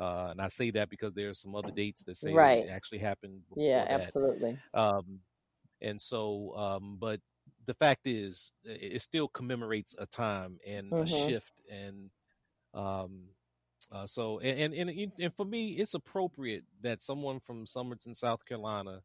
Uh, 0.00 0.28
and 0.30 0.40
I 0.40 0.48
say 0.48 0.70
that 0.72 0.88
because 0.90 1.14
there 1.14 1.30
are 1.30 1.34
some 1.34 1.54
other 1.54 1.70
dates 1.70 2.02
that 2.04 2.16
say 2.16 2.32
Right. 2.34 2.64
it 2.64 2.70
actually 2.70 2.98
happened. 2.98 3.42
Before 3.48 3.62
Yeah, 3.62 3.86
that. 3.90 3.90
absolutely. 4.00 4.58
Um, 4.74 5.20
and 5.80 6.00
so, 6.00 6.54
um, 6.56 6.96
but 7.00 7.20
the 7.66 7.74
fact 7.74 8.06
is, 8.06 8.52
it 8.64 9.02
still 9.02 9.28
commemorates 9.28 9.94
a 9.98 10.06
time 10.06 10.58
and 10.66 10.94
a 10.98 11.06
Mhm. 11.06 11.06
shift, 11.06 11.60
and 11.70 12.10
um, 12.74 13.24
uh, 13.92 14.06
so 14.06 14.40
and, 14.40 14.74
and 14.74 14.90
and 14.90 15.12
and 15.18 15.34
for 15.34 15.44
me, 15.46 15.72
it's 15.72 15.94
appropriate 15.94 16.64
that 16.82 17.02
someone 17.02 17.40
from 17.40 17.66
Summerton, 17.66 18.16
South 18.16 18.44
Carolina, 18.44 19.02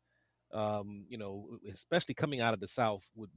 um, 0.54 1.06
you 1.10 1.17
know, 1.17 1.60
especially 1.73 2.15
coming 2.15 2.41
out 2.41 2.54
of 2.54 2.60
the 2.60 2.67
South, 2.67 3.08
would 3.15 3.32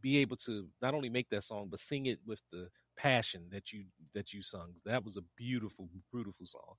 be 0.00 0.18
able 0.18 0.36
to 0.36 0.68
not 0.80 0.94
only 0.94 1.08
make 1.08 1.28
that 1.30 1.44
song 1.44 1.68
but 1.70 1.80
sing 1.80 2.06
it 2.06 2.20
with 2.24 2.42
the 2.52 2.68
passion 2.98 3.44
that 3.52 3.72
you 3.72 3.84
that 4.14 4.34
you 4.34 4.42
sung. 4.42 4.74
That 4.86 5.04
was 5.04 5.18
a 5.18 5.22
beautiful, 5.36 5.88
beautiful 6.12 6.46
song. 6.46 6.74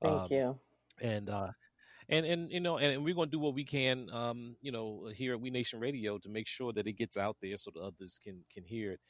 Thank 0.00 0.30
Um, 0.30 0.30
you. 0.30 0.58
and 1.00 1.30
uh 1.30 1.48
and 2.08 2.26
and 2.26 2.52
you 2.52 2.60
know 2.60 2.78
and, 2.78 2.94
and 2.94 3.04
we're 3.04 3.14
going 3.14 3.28
to 3.28 3.36
do 3.36 3.40
what 3.40 3.54
we 3.54 3.64
can 3.64 4.08
um 4.12 4.56
you 4.62 4.72
know 4.72 5.10
here 5.14 5.34
at 5.34 5.40
we 5.40 5.50
nation 5.50 5.80
radio 5.80 6.18
to 6.18 6.28
make 6.28 6.48
sure 6.48 6.72
that 6.72 6.86
it 6.86 6.94
gets 6.94 7.16
out 7.16 7.36
there 7.42 7.56
so 7.56 7.70
that 7.74 7.80
others 7.80 8.20
can 8.22 8.44
can 8.52 8.64
hear 8.64 8.92
it 8.92 9.00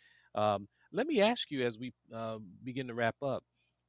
um 0.41 0.69
let 0.93 1.07
me 1.07 1.21
ask 1.21 1.51
you 1.51 1.65
as 1.67 1.79
we 1.79 1.93
uh, 2.15 2.39
begin 2.65 2.89
to 2.89 2.95
wrap 2.95 3.17
up 3.23 3.45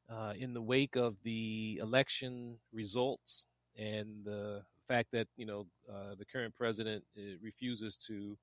uh, 0.09 0.33
in 0.37 0.53
the 0.53 0.61
wake 0.61 0.95
of 0.95 1.15
the 1.23 1.79
election 1.81 2.57
results 2.73 3.45
and 3.77 4.07
the 4.25 4.61
fact 4.87 5.09
that 5.11 5.27
you 5.37 5.45
know 5.45 5.67
uh, 5.91 6.15
the 6.17 6.25
current 6.25 6.53
president 6.55 7.03
uh, 7.17 7.21
refuses 7.41 7.97
to 7.97 8.37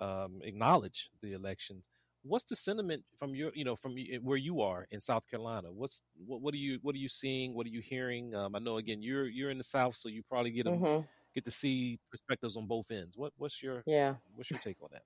um, 0.00 0.40
acknowledge 0.42 1.10
the 1.22 1.32
elections. 1.32 1.84
What's 2.28 2.44
the 2.44 2.56
sentiment 2.56 3.04
from 3.18 3.34
your, 3.34 3.52
you 3.54 3.64
know, 3.64 3.76
from 3.76 3.96
where 4.22 4.36
you 4.36 4.60
are 4.60 4.86
in 4.90 5.00
South 5.00 5.26
Carolina? 5.28 5.72
What's 5.72 6.02
what, 6.16 6.40
what 6.42 6.54
are 6.54 6.58
you 6.58 6.78
what 6.82 6.94
are 6.94 6.98
you 6.98 7.08
seeing? 7.08 7.54
What 7.54 7.66
are 7.66 7.70
you 7.70 7.80
hearing? 7.80 8.34
Um, 8.34 8.54
I 8.54 8.58
know 8.60 8.76
again 8.78 9.02
you're 9.02 9.26
you're 9.28 9.50
in 9.50 9.58
the 9.58 9.64
South, 9.64 9.96
so 9.96 10.08
you 10.08 10.22
probably 10.22 10.52
get 10.52 10.66
a, 10.66 10.80
hmm 10.80 11.08
get 11.34 11.44
to 11.46 11.50
see 11.50 12.00
perspectives 12.10 12.56
on 12.56 12.66
both 12.66 12.90
ends. 12.90 13.16
What 13.16 13.32
what's 13.36 13.62
your 13.62 13.84
Yeah. 13.84 14.18
what's 14.34 14.50
your 14.50 14.58
take 14.60 14.78
on 14.82 14.90
that? 14.92 15.04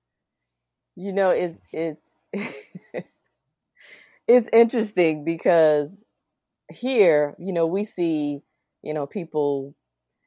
You 0.95 1.11
know, 1.13 1.29
it's 1.31 1.67
it's 1.71 2.15
it's 4.27 4.49
interesting 4.53 5.23
because 5.23 6.03
here, 6.71 7.35
you 7.39 7.53
know, 7.53 7.67
we 7.67 7.85
see, 7.85 8.41
you 8.83 8.93
know, 8.93 9.07
people, 9.07 9.75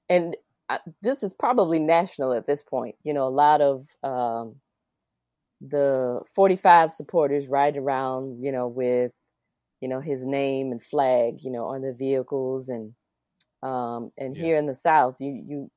and 0.09 0.37
I, 0.69 0.81
this 1.03 1.23
is 1.23 1.35
probably 1.35 1.81
national 1.81 2.33
at 2.35 2.47
this 2.47 2.63
point. 2.63 2.97
You 3.05 3.15
know, 3.15 3.27
a 3.29 3.31
lot 3.31 3.61
of 3.63 3.89
um, 4.05 4.57
the 5.61 6.21
45 6.35 6.93
supporters 6.93 7.49
ride 7.49 7.77
around, 7.77 8.43
you 8.45 8.53
know, 8.53 8.69
with, 8.69 9.13
you 9.81 9.89
know, 9.89 10.01
his 10.01 10.27
name 10.27 10.73
and 10.73 10.83
flag, 10.83 11.45
you 11.45 11.51
know, 11.51 11.67
on 11.67 11.83
the 11.83 11.93
vehicles, 11.95 12.69
and 12.69 12.95
um, 13.63 14.13
and 14.19 14.35
Yeah. 14.35 14.37
here 14.37 14.57
in 14.57 14.67
the 14.67 14.75
South, 14.75 15.21
you 15.21 15.45
you 15.49 15.71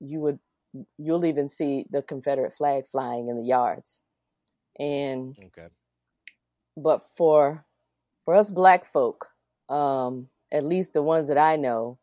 you 0.00 0.20
would 0.20 0.38
you'll 0.98 1.26
even 1.26 1.48
see 1.48 1.86
the 1.90 2.02
Confederate 2.02 2.56
flag 2.56 2.86
flying 2.90 3.28
in 3.28 3.36
the 3.38 3.44
yards, 3.46 4.00
and 4.80 5.36
Okay. 5.38 5.68
but 6.76 7.02
for 7.16 7.64
for 8.24 8.34
us 8.34 8.50
black 8.50 8.84
folk 8.92 9.28
um 9.68 10.28
at 10.52 10.64
least 10.64 10.92
the 10.92 11.02
ones 11.02 11.28
that 11.28 11.38
i 11.38 11.56
know 11.56 11.98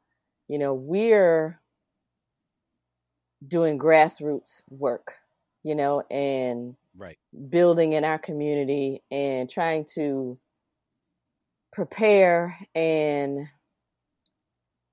you 0.48 0.58
know 0.58 0.74
we're 0.74 1.60
doing 3.48 3.78
grassroots 3.78 4.62
work 4.70 5.16
you 5.64 5.76
know 5.76 6.02
and 6.10 6.76
Right. 6.96 7.18
building 7.50 7.94
in 7.94 8.04
our 8.04 8.20
community 8.20 9.04
and 9.12 9.50
trying 9.50 9.86
to 9.96 10.38
prepare 11.74 12.58
and 12.76 13.48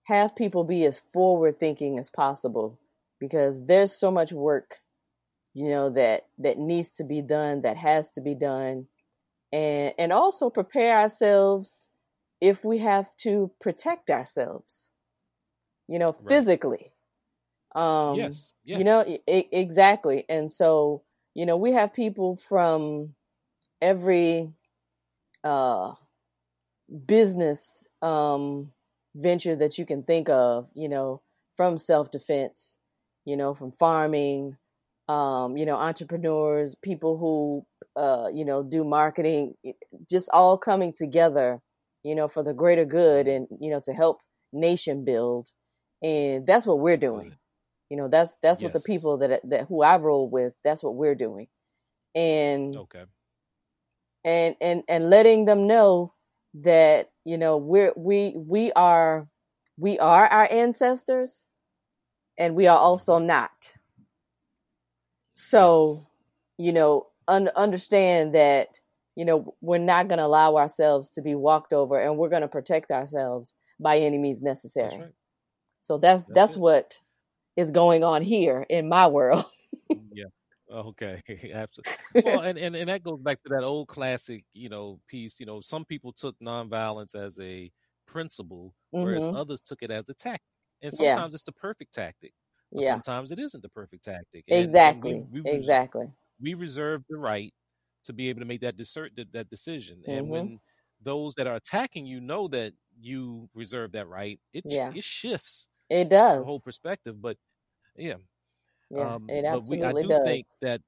have 0.04 0.36
people 0.36 0.64
be 0.64 0.84
as 0.84 1.00
forward 1.12 1.60
thinking 1.60 1.98
as 1.98 2.10
possible 2.10 2.78
because 3.20 3.64
there's 3.66 3.92
so 3.92 4.10
much 4.10 4.32
work 4.32 4.78
you 5.54 5.68
know 5.70 5.90
that 5.90 6.26
that 6.38 6.58
needs 6.58 6.92
to 6.92 7.04
be 7.04 7.22
done 7.22 7.62
that 7.62 7.76
has 7.76 8.10
to 8.10 8.20
be 8.20 8.34
done 8.34 8.86
and 9.52 9.94
and 9.98 10.12
also 10.12 10.50
prepare 10.50 10.98
ourselves 10.98 11.90
if 12.40 12.64
we 12.64 12.78
have 12.78 13.06
to 13.18 13.50
protect 13.60 14.10
ourselves 14.10 14.90
you 15.88 15.98
know 15.98 16.12
Right. 16.18 16.24
physically 16.28 16.92
um 17.74 18.16
yes. 18.16 18.54
Yes. 18.64 18.80
you 18.80 18.84
know 18.84 19.04
e- 19.06 19.48
exactly 19.52 20.24
and 20.28 20.50
so 20.50 21.02
you 21.34 21.46
know 21.46 21.56
we 21.56 21.72
have 21.72 21.92
people 21.94 22.36
from 22.36 23.14
every 23.82 24.52
uh 25.44 25.92
business 27.06 27.86
um 28.02 28.72
venture 29.14 29.56
that 29.56 29.78
you 29.78 29.84
can 29.86 30.02
think 30.02 30.28
of 30.28 30.68
you 30.74 30.88
know 30.88 31.20
from 31.56 31.76
self-defense 31.78 32.78
you 33.24 33.36
know 33.36 33.54
from 33.54 33.72
farming 33.72 34.56
um 35.08 35.56
you 35.56 35.66
know 35.66 35.76
entrepreneurs 35.76 36.74
people 36.82 37.18
who 37.18 37.64
uh 38.00 38.28
you 38.32 38.44
know 38.44 38.62
do 38.62 38.84
marketing 38.84 39.54
just 40.08 40.28
all 40.32 40.56
coming 40.56 40.92
together 40.92 41.60
you 42.02 42.14
know 42.14 42.28
for 42.28 42.42
the 42.42 42.54
greater 42.54 42.84
good 42.84 43.28
and 43.28 43.46
you 43.60 43.70
know 43.70 43.80
to 43.84 43.92
help 43.92 44.20
nation 44.52 45.04
build 45.04 45.48
and 46.02 46.46
that's 46.46 46.66
what 46.66 46.80
we're 46.80 46.96
doing. 46.96 47.34
You 47.90 47.96
know 47.96 48.08
that's 48.08 48.36
that's 48.42 48.62
what 48.62 48.72
the 48.72 48.80
people 48.80 49.18
that 49.18 49.40
that 49.50 49.66
who 49.68 49.82
I 49.82 49.96
roll 49.96 50.28
with 50.30 50.54
that's 50.64 50.82
what 50.82 50.94
we're 50.94 51.14
doing 51.16 51.48
and 52.14 52.74
Okay. 52.76 53.04
and 54.24 54.56
and 54.60 54.82
and 54.88 55.10
letting 55.10 55.44
them 55.44 55.66
know 55.66 56.14
that 56.54 57.10
you 57.24 57.36
know 57.38 57.56
we're 57.58 57.92
we 57.96 58.34
we 58.36 58.72
are 58.72 59.28
we 59.76 59.98
are 59.98 60.26
our 60.26 60.50
ancestors 60.50 61.44
and 62.38 62.54
we 62.54 62.66
are 62.66 62.78
also 62.78 63.16
mm-hmm. 63.18 63.26
not 63.26 63.76
so 65.32 65.96
Yes. 65.98 66.06
you 66.58 66.72
know 66.72 67.06
un- 67.28 67.50
understand 67.56 68.34
that 68.34 68.80
you 69.16 69.24
know 69.24 69.54
we're 69.60 69.78
not 69.78 70.08
going 70.08 70.18
to 70.18 70.24
allow 70.24 70.56
ourselves 70.56 71.10
to 71.10 71.22
be 71.22 71.34
walked 71.34 71.72
over 71.72 72.00
and 72.00 72.16
we're 72.16 72.28
going 72.28 72.42
to 72.42 72.48
protect 72.48 72.90
ourselves 72.90 73.54
by 73.78 73.98
any 73.98 74.18
means 74.18 74.40
That's 74.40 74.64
necessary 74.64 74.98
right. 75.00 75.12
so 75.80 75.98
that's 75.98 76.24
That's 76.24 76.34
that's 76.34 76.56
what 76.56 76.98
is 77.60 77.70
going 77.70 78.04
on 78.04 78.22
here 78.22 78.66
in 78.70 78.88
my 78.88 79.08
world 79.08 79.46
yeah. 80.12 80.24
Okay. 80.70 81.22
Absolutely. 81.54 81.92
Well, 82.22 82.40
and, 82.40 82.58
and 82.58 82.76
and 82.76 82.88
that 82.88 83.02
goes 83.02 83.20
back 83.20 83.42
to 83.42 83.48
that 83.50 83.64
old 83.64 83.88
classic, 83.88 84.44
you 84.52 84.68
know, 84.68 85.00
piece. 85.08 85.40
You 85.40 85.46
know, 85.46 85.60
some 85.60 85.84
people 85.84 86.12
took 86.12 86.36
nonviolence 86.40 87.14
as 87.14 87.38
a 87.40 87.70
principle, 88.06 88.74
whereas 89.00 89.28
hmm 89.28 89.34
others 89.34 89.60
took 89.60 89.82
it 89.82 89.90
as 89.90 90.08
a 90.08 90.14
tactic. 90.14 90.42
And 90.82 90.92
yeah 90.98 91.22
sometimes 91.22 91.34
it's 91.34 91.44
the 91.44 91.52
perfect 91.52 91.92
tactic, 91.94 92.32
but 92.74 92.84
yeah 92.84 93.00
sometimes 93.00 93.32
it 93.32 93.38
isn't 93.38 93.62
the 93.62 93.68
perfect 93.68 94.04
tactic. 94.04 94.44
And 94.48 94.76
and 94.82 95.02
we 95.02 95.14
exactly 95.14 95.28
we 95.30 95.42
exactly 95.44 96.10
we 96.40 96.54
reserve 96.54 97.02
the 97.08 97.16
right 97.18 97.52
to 98.04 98.12
be 98.12 98.28
able 98.28 98.40
to 98.40 98.46
make 98.46 98.60
that 98.62 98.76
discern 98.76 99.10
that, 99.32 99.50
decision. 99.50 100.02
And 100.06 100.28
hmm 100.28 100.28
when 100.28 100.58
those 101.02 101.34
that 101.34 101.46
are 101.46 101.56
attacking 101.56 102.06
you 102.06 102.20
know 102.20 102.48
that 102.48 102.72
you 102.98 103.48
reserve 103.54 103.92
that 103.92 104.08
right, 104.08 104.40
it 104.52 104.64
yeah 104.64 104.94
it 104.94 105.04
shifts 105.04 105.68
it 105.90 106.10
the 106.38 106.44
whole 106.44 106.60
perspective. 106.60 107.20
But 107.22 107.38
yeah, 108.00 108.16
yeah 108.90 109.14
um, 109.14 109.28
it 109.28 109.44
but 109.48 109.66
we 109.66 109.82
I 109.82 109.92
do 109.92 110.08
does. 110.08 110.22
think 110.24 110.46
that 110.62 110.82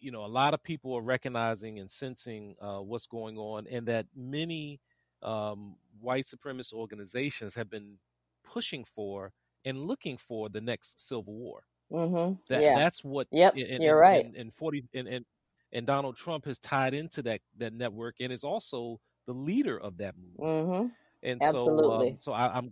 you 0.00 0.10
know 0.10 0.24
a 0.24 0.26
lot 0.26 0.54
of 0.54 0.62
people 0.62 0.94
are 0.94 1.02
recognizing 1.02 1.78
and 1.78 1.90
sensing 1.90 2.56
uh, 2.60 2.78
what's 2.80 3.06
going 3.06 3.38
on, 3.38 3.66
and 3.68 3.86
that 3.88 4.06
many 4.14 4.80
um, 5.22 5.76
white 6.00 6.26
supremacist 6.26 6.74
organizations 6.74 7.54
have 7.54 7.70
been 7.70 7.98
pushing 8.44 8.84
for 8.84 9.32
and 9.64 9.86
looking 9.86 10.18
for 10.18 10.48
the 10.48 10.60
next 10.60 11.06
civil 11.06 11.34
war. 11.34 11.64
hmm 11.90 12.32
That 12.48 12.60
yeah. 12.62 12.74
that's 12.74 13.04
what 13.04 13.28
yep 13.30 13.54
and 13.54 13.82
you're 13.82 13.96
and 13.96 13.98
right. 13.98 14.26
and, 14.26 14.36
and 14.36 14.54
forty 14.54 14.84
and, 14.94 15.08
and 15.08 15.24
and 15.72 15.86
Donald 15.86 16.16
Trump 16.16 16.44
has 16.46 16.58
tied 16.58 16.94
into 16.94 17.22
that 17.22 17.40
that 17.58 17.72
network 17.72 18.16
and 18.20 18.32
is 18.32 18.44
also 18.44 19.00
the 19.26 19.32
leader 19.34 19.80
of 19.80 19.98
that 19.98 20.14
movement. 20.16 20.38
hmm 20.38 20.86
And 21.22 21.42
so 21.42 21.86
um, 21.88 22.16
absolutely. 22.16 22.16
so 22.18 22.32
I, 22.32 22.56
I'm 22.56 22.70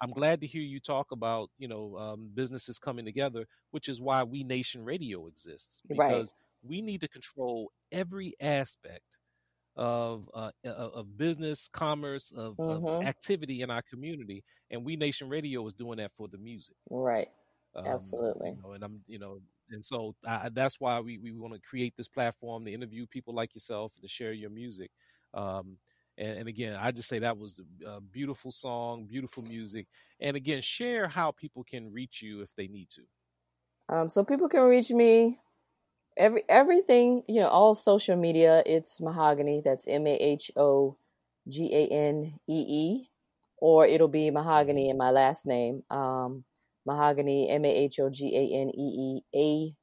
I'm 0.00 0.12
glad 0.12 0.40
to 0.40 0.46
hear 0.46 0.62
you 0.62 0.80
talk 0.80 1.12
about 1.12 1.50
you 1.58 1.68
know 1.68 1.96
um, 1.98 2.30
businesses 2.34 2.78
coming 2.78 3.04
together, 3.04 3.46
which 3.70 3.88
is 3.88 4.00
why 4.00 4.22
We 4.24 4.44
Nation 4.44 4.84
Radio 4.84 5.26
exists 5.26 5.82
right 5.90 6.26
because 6.26 6.34
we 6.62 6.82
need 6.82 7.00
to 7.02 7.08
control 7.08 7.72
every 7.92 8.34
aspect 8.40 9.04
of 9.76 10.28
uh, 10.34 10.50
of 10.64 11.16
business, 11.16 11.68
commerce, 11.72 12.32
of, 12.36 12.58
of 12.66 12.84
hmm 12.84 13.04
activity 13.04 13.62
in 13.62 13.70
our 13.70 13.82
community, 13.82 14.44
and 14.70 14.84
We 14.84 14.96
Nation 14.96 15.28
Radio 15.28 15.66
is 15.66 15.74
doing 15.74 15.98
that 15.98 16.12
for 16.16 16.28
the 16.28 16.38
music. 16.38 16.76
right 16.90 17.30
Um, 17.74 18.16
absolutely 18.16 18.56
you 18.56 18.60
know, 18.62 18.72
and 18.72 18.82
I'm 18.84 19.00
you 19.06 19.18
know, 19.18 19.40
and 19.70 19.84
so 19.84 20.14
I, 20.26 20.48
that's 20.50 20.80
why 20.80 21.00
we 21.00 21.18
we 21.18 21.32
want 21.32 21.54
to 21.54 21.60
create 21.60 21.94
this 21.96 22.08
platform 22.08 22.64
to 22.64 22.72
interview 22.72 23.06
people 23.06 23.34
like 23.34 23.54
yourself 23.54 23.92
and 23.96 24.02
to 24.02 24.08
share 24.08 24.32
your 24.32 24.50
music. 24.50 24.90
Um, 25.34 25.78
and, 26.20 26.40
and 26.40 26.48
again, 26.48 26.76
I 26.76 26.92
just 26.92 27.08
say 27.08 27.20
that 27.20 27.38
was 27.38 27.60
a 27.86 28.00
beautiful 28.00 28.52
song, 28.52 29.06
beautiful 29.06 29.42
music, 29.44 29.88
and 30.20 30.36
again, 30.36 30.62
share 30.62 31.08
how 31.08 31.32
people 31.32 31.64
can 31.64 31.92
reach 31.92 32.22
you 32.22 32.42
if 32.42 32.50
they 32.56 32.68
need 32.68 32.90
to. 32.92 33.02
um 33.88 34.08
so 34.08 34.24
people 34.24 34.48
can 34.48 34.62
reach 34.62 34.90
me 34.90 35.40
every 36.16 36.42
everything 36.48 37.22
you 37.28 37.40
know 37.40 37.48
all 37.48 37.74
social 37.74 38.16
media 38.16 38.62
it's 38.66 39.00
mahoganee 39.00 39.62
that's 39.64 39.86
m-a-h-o-g-a-n-e-e 39.88 40.98
or 43.58 43.86
it'll 43.86 44.08
be 44.08 44.30
mahoganee 44.30 44.88
in 44.90 44.96
my 44.98 45.10
last 45.10 45.46
name. 45.46 45.82
Um 45.90 46.44
mahoganee 46.88 47.50
m-a-h-o-g-a-n-e-e 47.50 49.22
a 49.36 49.74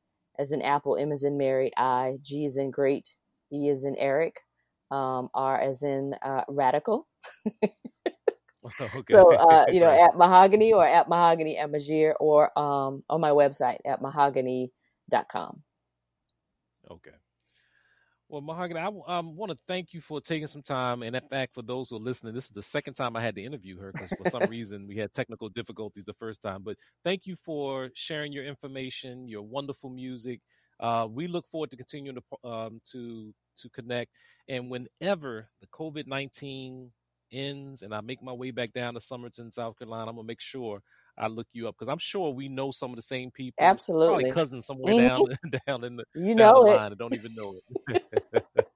as 0.41 0.51
in 0.51 0.61
apple 0.63 0.97
m 0.97 1.11
as 1.11 1.23
in 1.23 1.37
mary 1.37 1.71
i 1.77 2.17
g 2.21 2.45
as 2.45 2.57
in 2.57 2.71
great 2.71 3.15
e 3.53 3.69
as 3.69 3.83
in 3.83 3.95
eric 3.97 4.41
um 4.91 5.29
r 5.33 5.59
as 5.59 5.83
in 5.83 6.13
uh, 6.21 6.43
radical 6.47 7.07
okay, 7.65 9.13
so 9.13 9.35
uh 9.35 9.65
you 9.71 9.79
know 9.79 9.89
at 9.89 10.13
mahoganee 10.13 10.73
or 10.73 10.85
at 10.85 11.07
mahoganee 11.07 11.59
at 11.59 11.71
Majir 11.71 12.13
or 12.19 12.57
um 12.57 13.03
on 13.09 13.21
my 13.21 13.31
website 13.31 13.77
at 13.85 14.01
mahoganee.com 14.01 15.61
Okay. 16.89 17.11
Well, 18.29 18.41
Mahoganee, 18.41 19.03
I 19.07 19.17
um, 19.17 19.37
want 19.37 19.51
to 19.53 19.57
thank 19.69 19.93
you 19.93 20.01
for 20.01 20.19
taking 20.19 20.47
some 20.47 20.61
time. 20.61 21.01
And 21.01 21.15
in 21.15 21.21
fact, 21.29 21.53
for 21.53 21.61
those 21.61 21.89
who 21.89 21.95
are 21.95 21.99
listening, 21.99 22.33
this 22.33 22.45
is 22.45 22.51
the 22.51 22.61
second 22.61 22.95
time 22.95 23.15
I 23.15 23.21
had 23.21 23.35
to 23.35 23.43
interview 23.43 23.79
her 23.79 23.93
because 23.93 24.11
for 24.11 24.29
some 24.29 24.45
reason 24.49 24.85
we 24.85 24.97
had 24.97 25.13
technical 25.13 25.47
difficulties 25.47 26.03
the 26.03 26.13
first 26.13 26.41
time. 26.41 26.61
But 26.61 26.75
thank 27.05 27.25
you 27.25 27.37
for 27.45 27.89
sharing 27.93 28.33
your 28.33 28.43
information, 28.43 29.29
your 29.29 29.43
wonderful 29.43 29.89
music. 29.89 30.41
Uh, 30.79 31.07
we 31.09 31.27
look 31.27 31.47
forward 31.49 31.71
to 31.71 31.77
continuing 31.77 32.17
to 32.17 32.49
um, 32.49 32.81
to 32.91 33.33
to 33.61 33.69
connect. 33.69 34.11
And 34.49 34.69
whenever 34.69 35.49
the 35.61 35.67
COVID 35.67 36.07
nineteen 36.07 36.91
ends 37.31 37.81
and 37.81 37.93
I 37.93 38.01
make 38.01 38.21
my 38.23 38.31
way 38.31 38.51
back 38.51 38.73
down 38.73 38.93
to 38.93 38.99
Summerton, 38.99 39.53
South 39.53 39.77
Carolina, 39.77 40.09
I'm 40.09 40.15
gonna 40.15 40.27
make 40.27 40.41
sure 40.41 40.81
I 41.17 41.27
look 41.27 41.47
you 41.53 41.67
up 41.67 41.75
because 41.77 41.91
I'm 41.91 41.97
sure 41.97 42.31
we 42.31 42.47
know 42.47 42.71
some 42.71 42.91
of 42.91 42.95
the 42.95 43.01
same 43.01 43.31
people. 43.31 43.65
Absolutely. 43.65 44.07
Probably 44.07 44.31
cousins 44.31 44.65
somewhere 44.65 44.93
down 44.93 45.25
down 45.67 45.83
in 45.83 45.97
the 45.97 46.03
You 46.15 46.35
know 46.35 46.63
the 46.63 46.71
line 46.71 46.91
and 46.91 46.97
don't 46.97 47.13
even 47.13 47.33
know 47.35 47.55
it. 47.89 48.03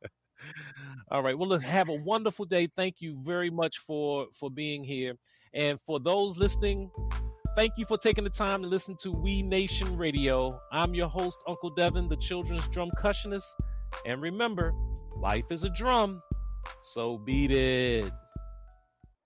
All 1.12 1.22
right. 1.22 1.38
Well, 1.38 1.50
look, 1.50 1.62
have 1.62 1.90
a 1.90 1.94
wonderful 1.94 2.46
day. 2.46 2.68
Thank 2.76 2.96
you 3.00 3.22
very 3.24 3.50
much 3.50 3.80
for 3.80 4.28
for 4.34 4.50
being 4.50 4.84
here, 4.84 5.16
and 5.54 5.80
for 5.86 6.00
those 6.00 6.38
listening, 6.38 6.90
thank 7.56 7.74
you 7.78 7.86
for 7.86 7.98
taking 7.98 8.24
the 8.24 8.30
time 8.30 8.64
to 8.64 8.68
listen 8.68 8.96
to 9.02 9.12
We 9.12 9.44
Nation 9.44 9.96
Radio. 9.98 10.58
I'm 10.72 10.96
your 10.96 11.10
host, 11.10 11.38
Uncle 11.48 11.70
Devin, 11.70 12.08
the 12.08 12.18
children's 12.18 12.68
drumcussionist, 12.70 13.52
and 14.06 14.22
remember, 14.22 14.74
life 15.16 15.52
is 15.52 15.64
a 15.64 15.70
drum, 15.70 16.22
so 16.82 17.18
beat 17.18 17.52
it. 17.52 18.12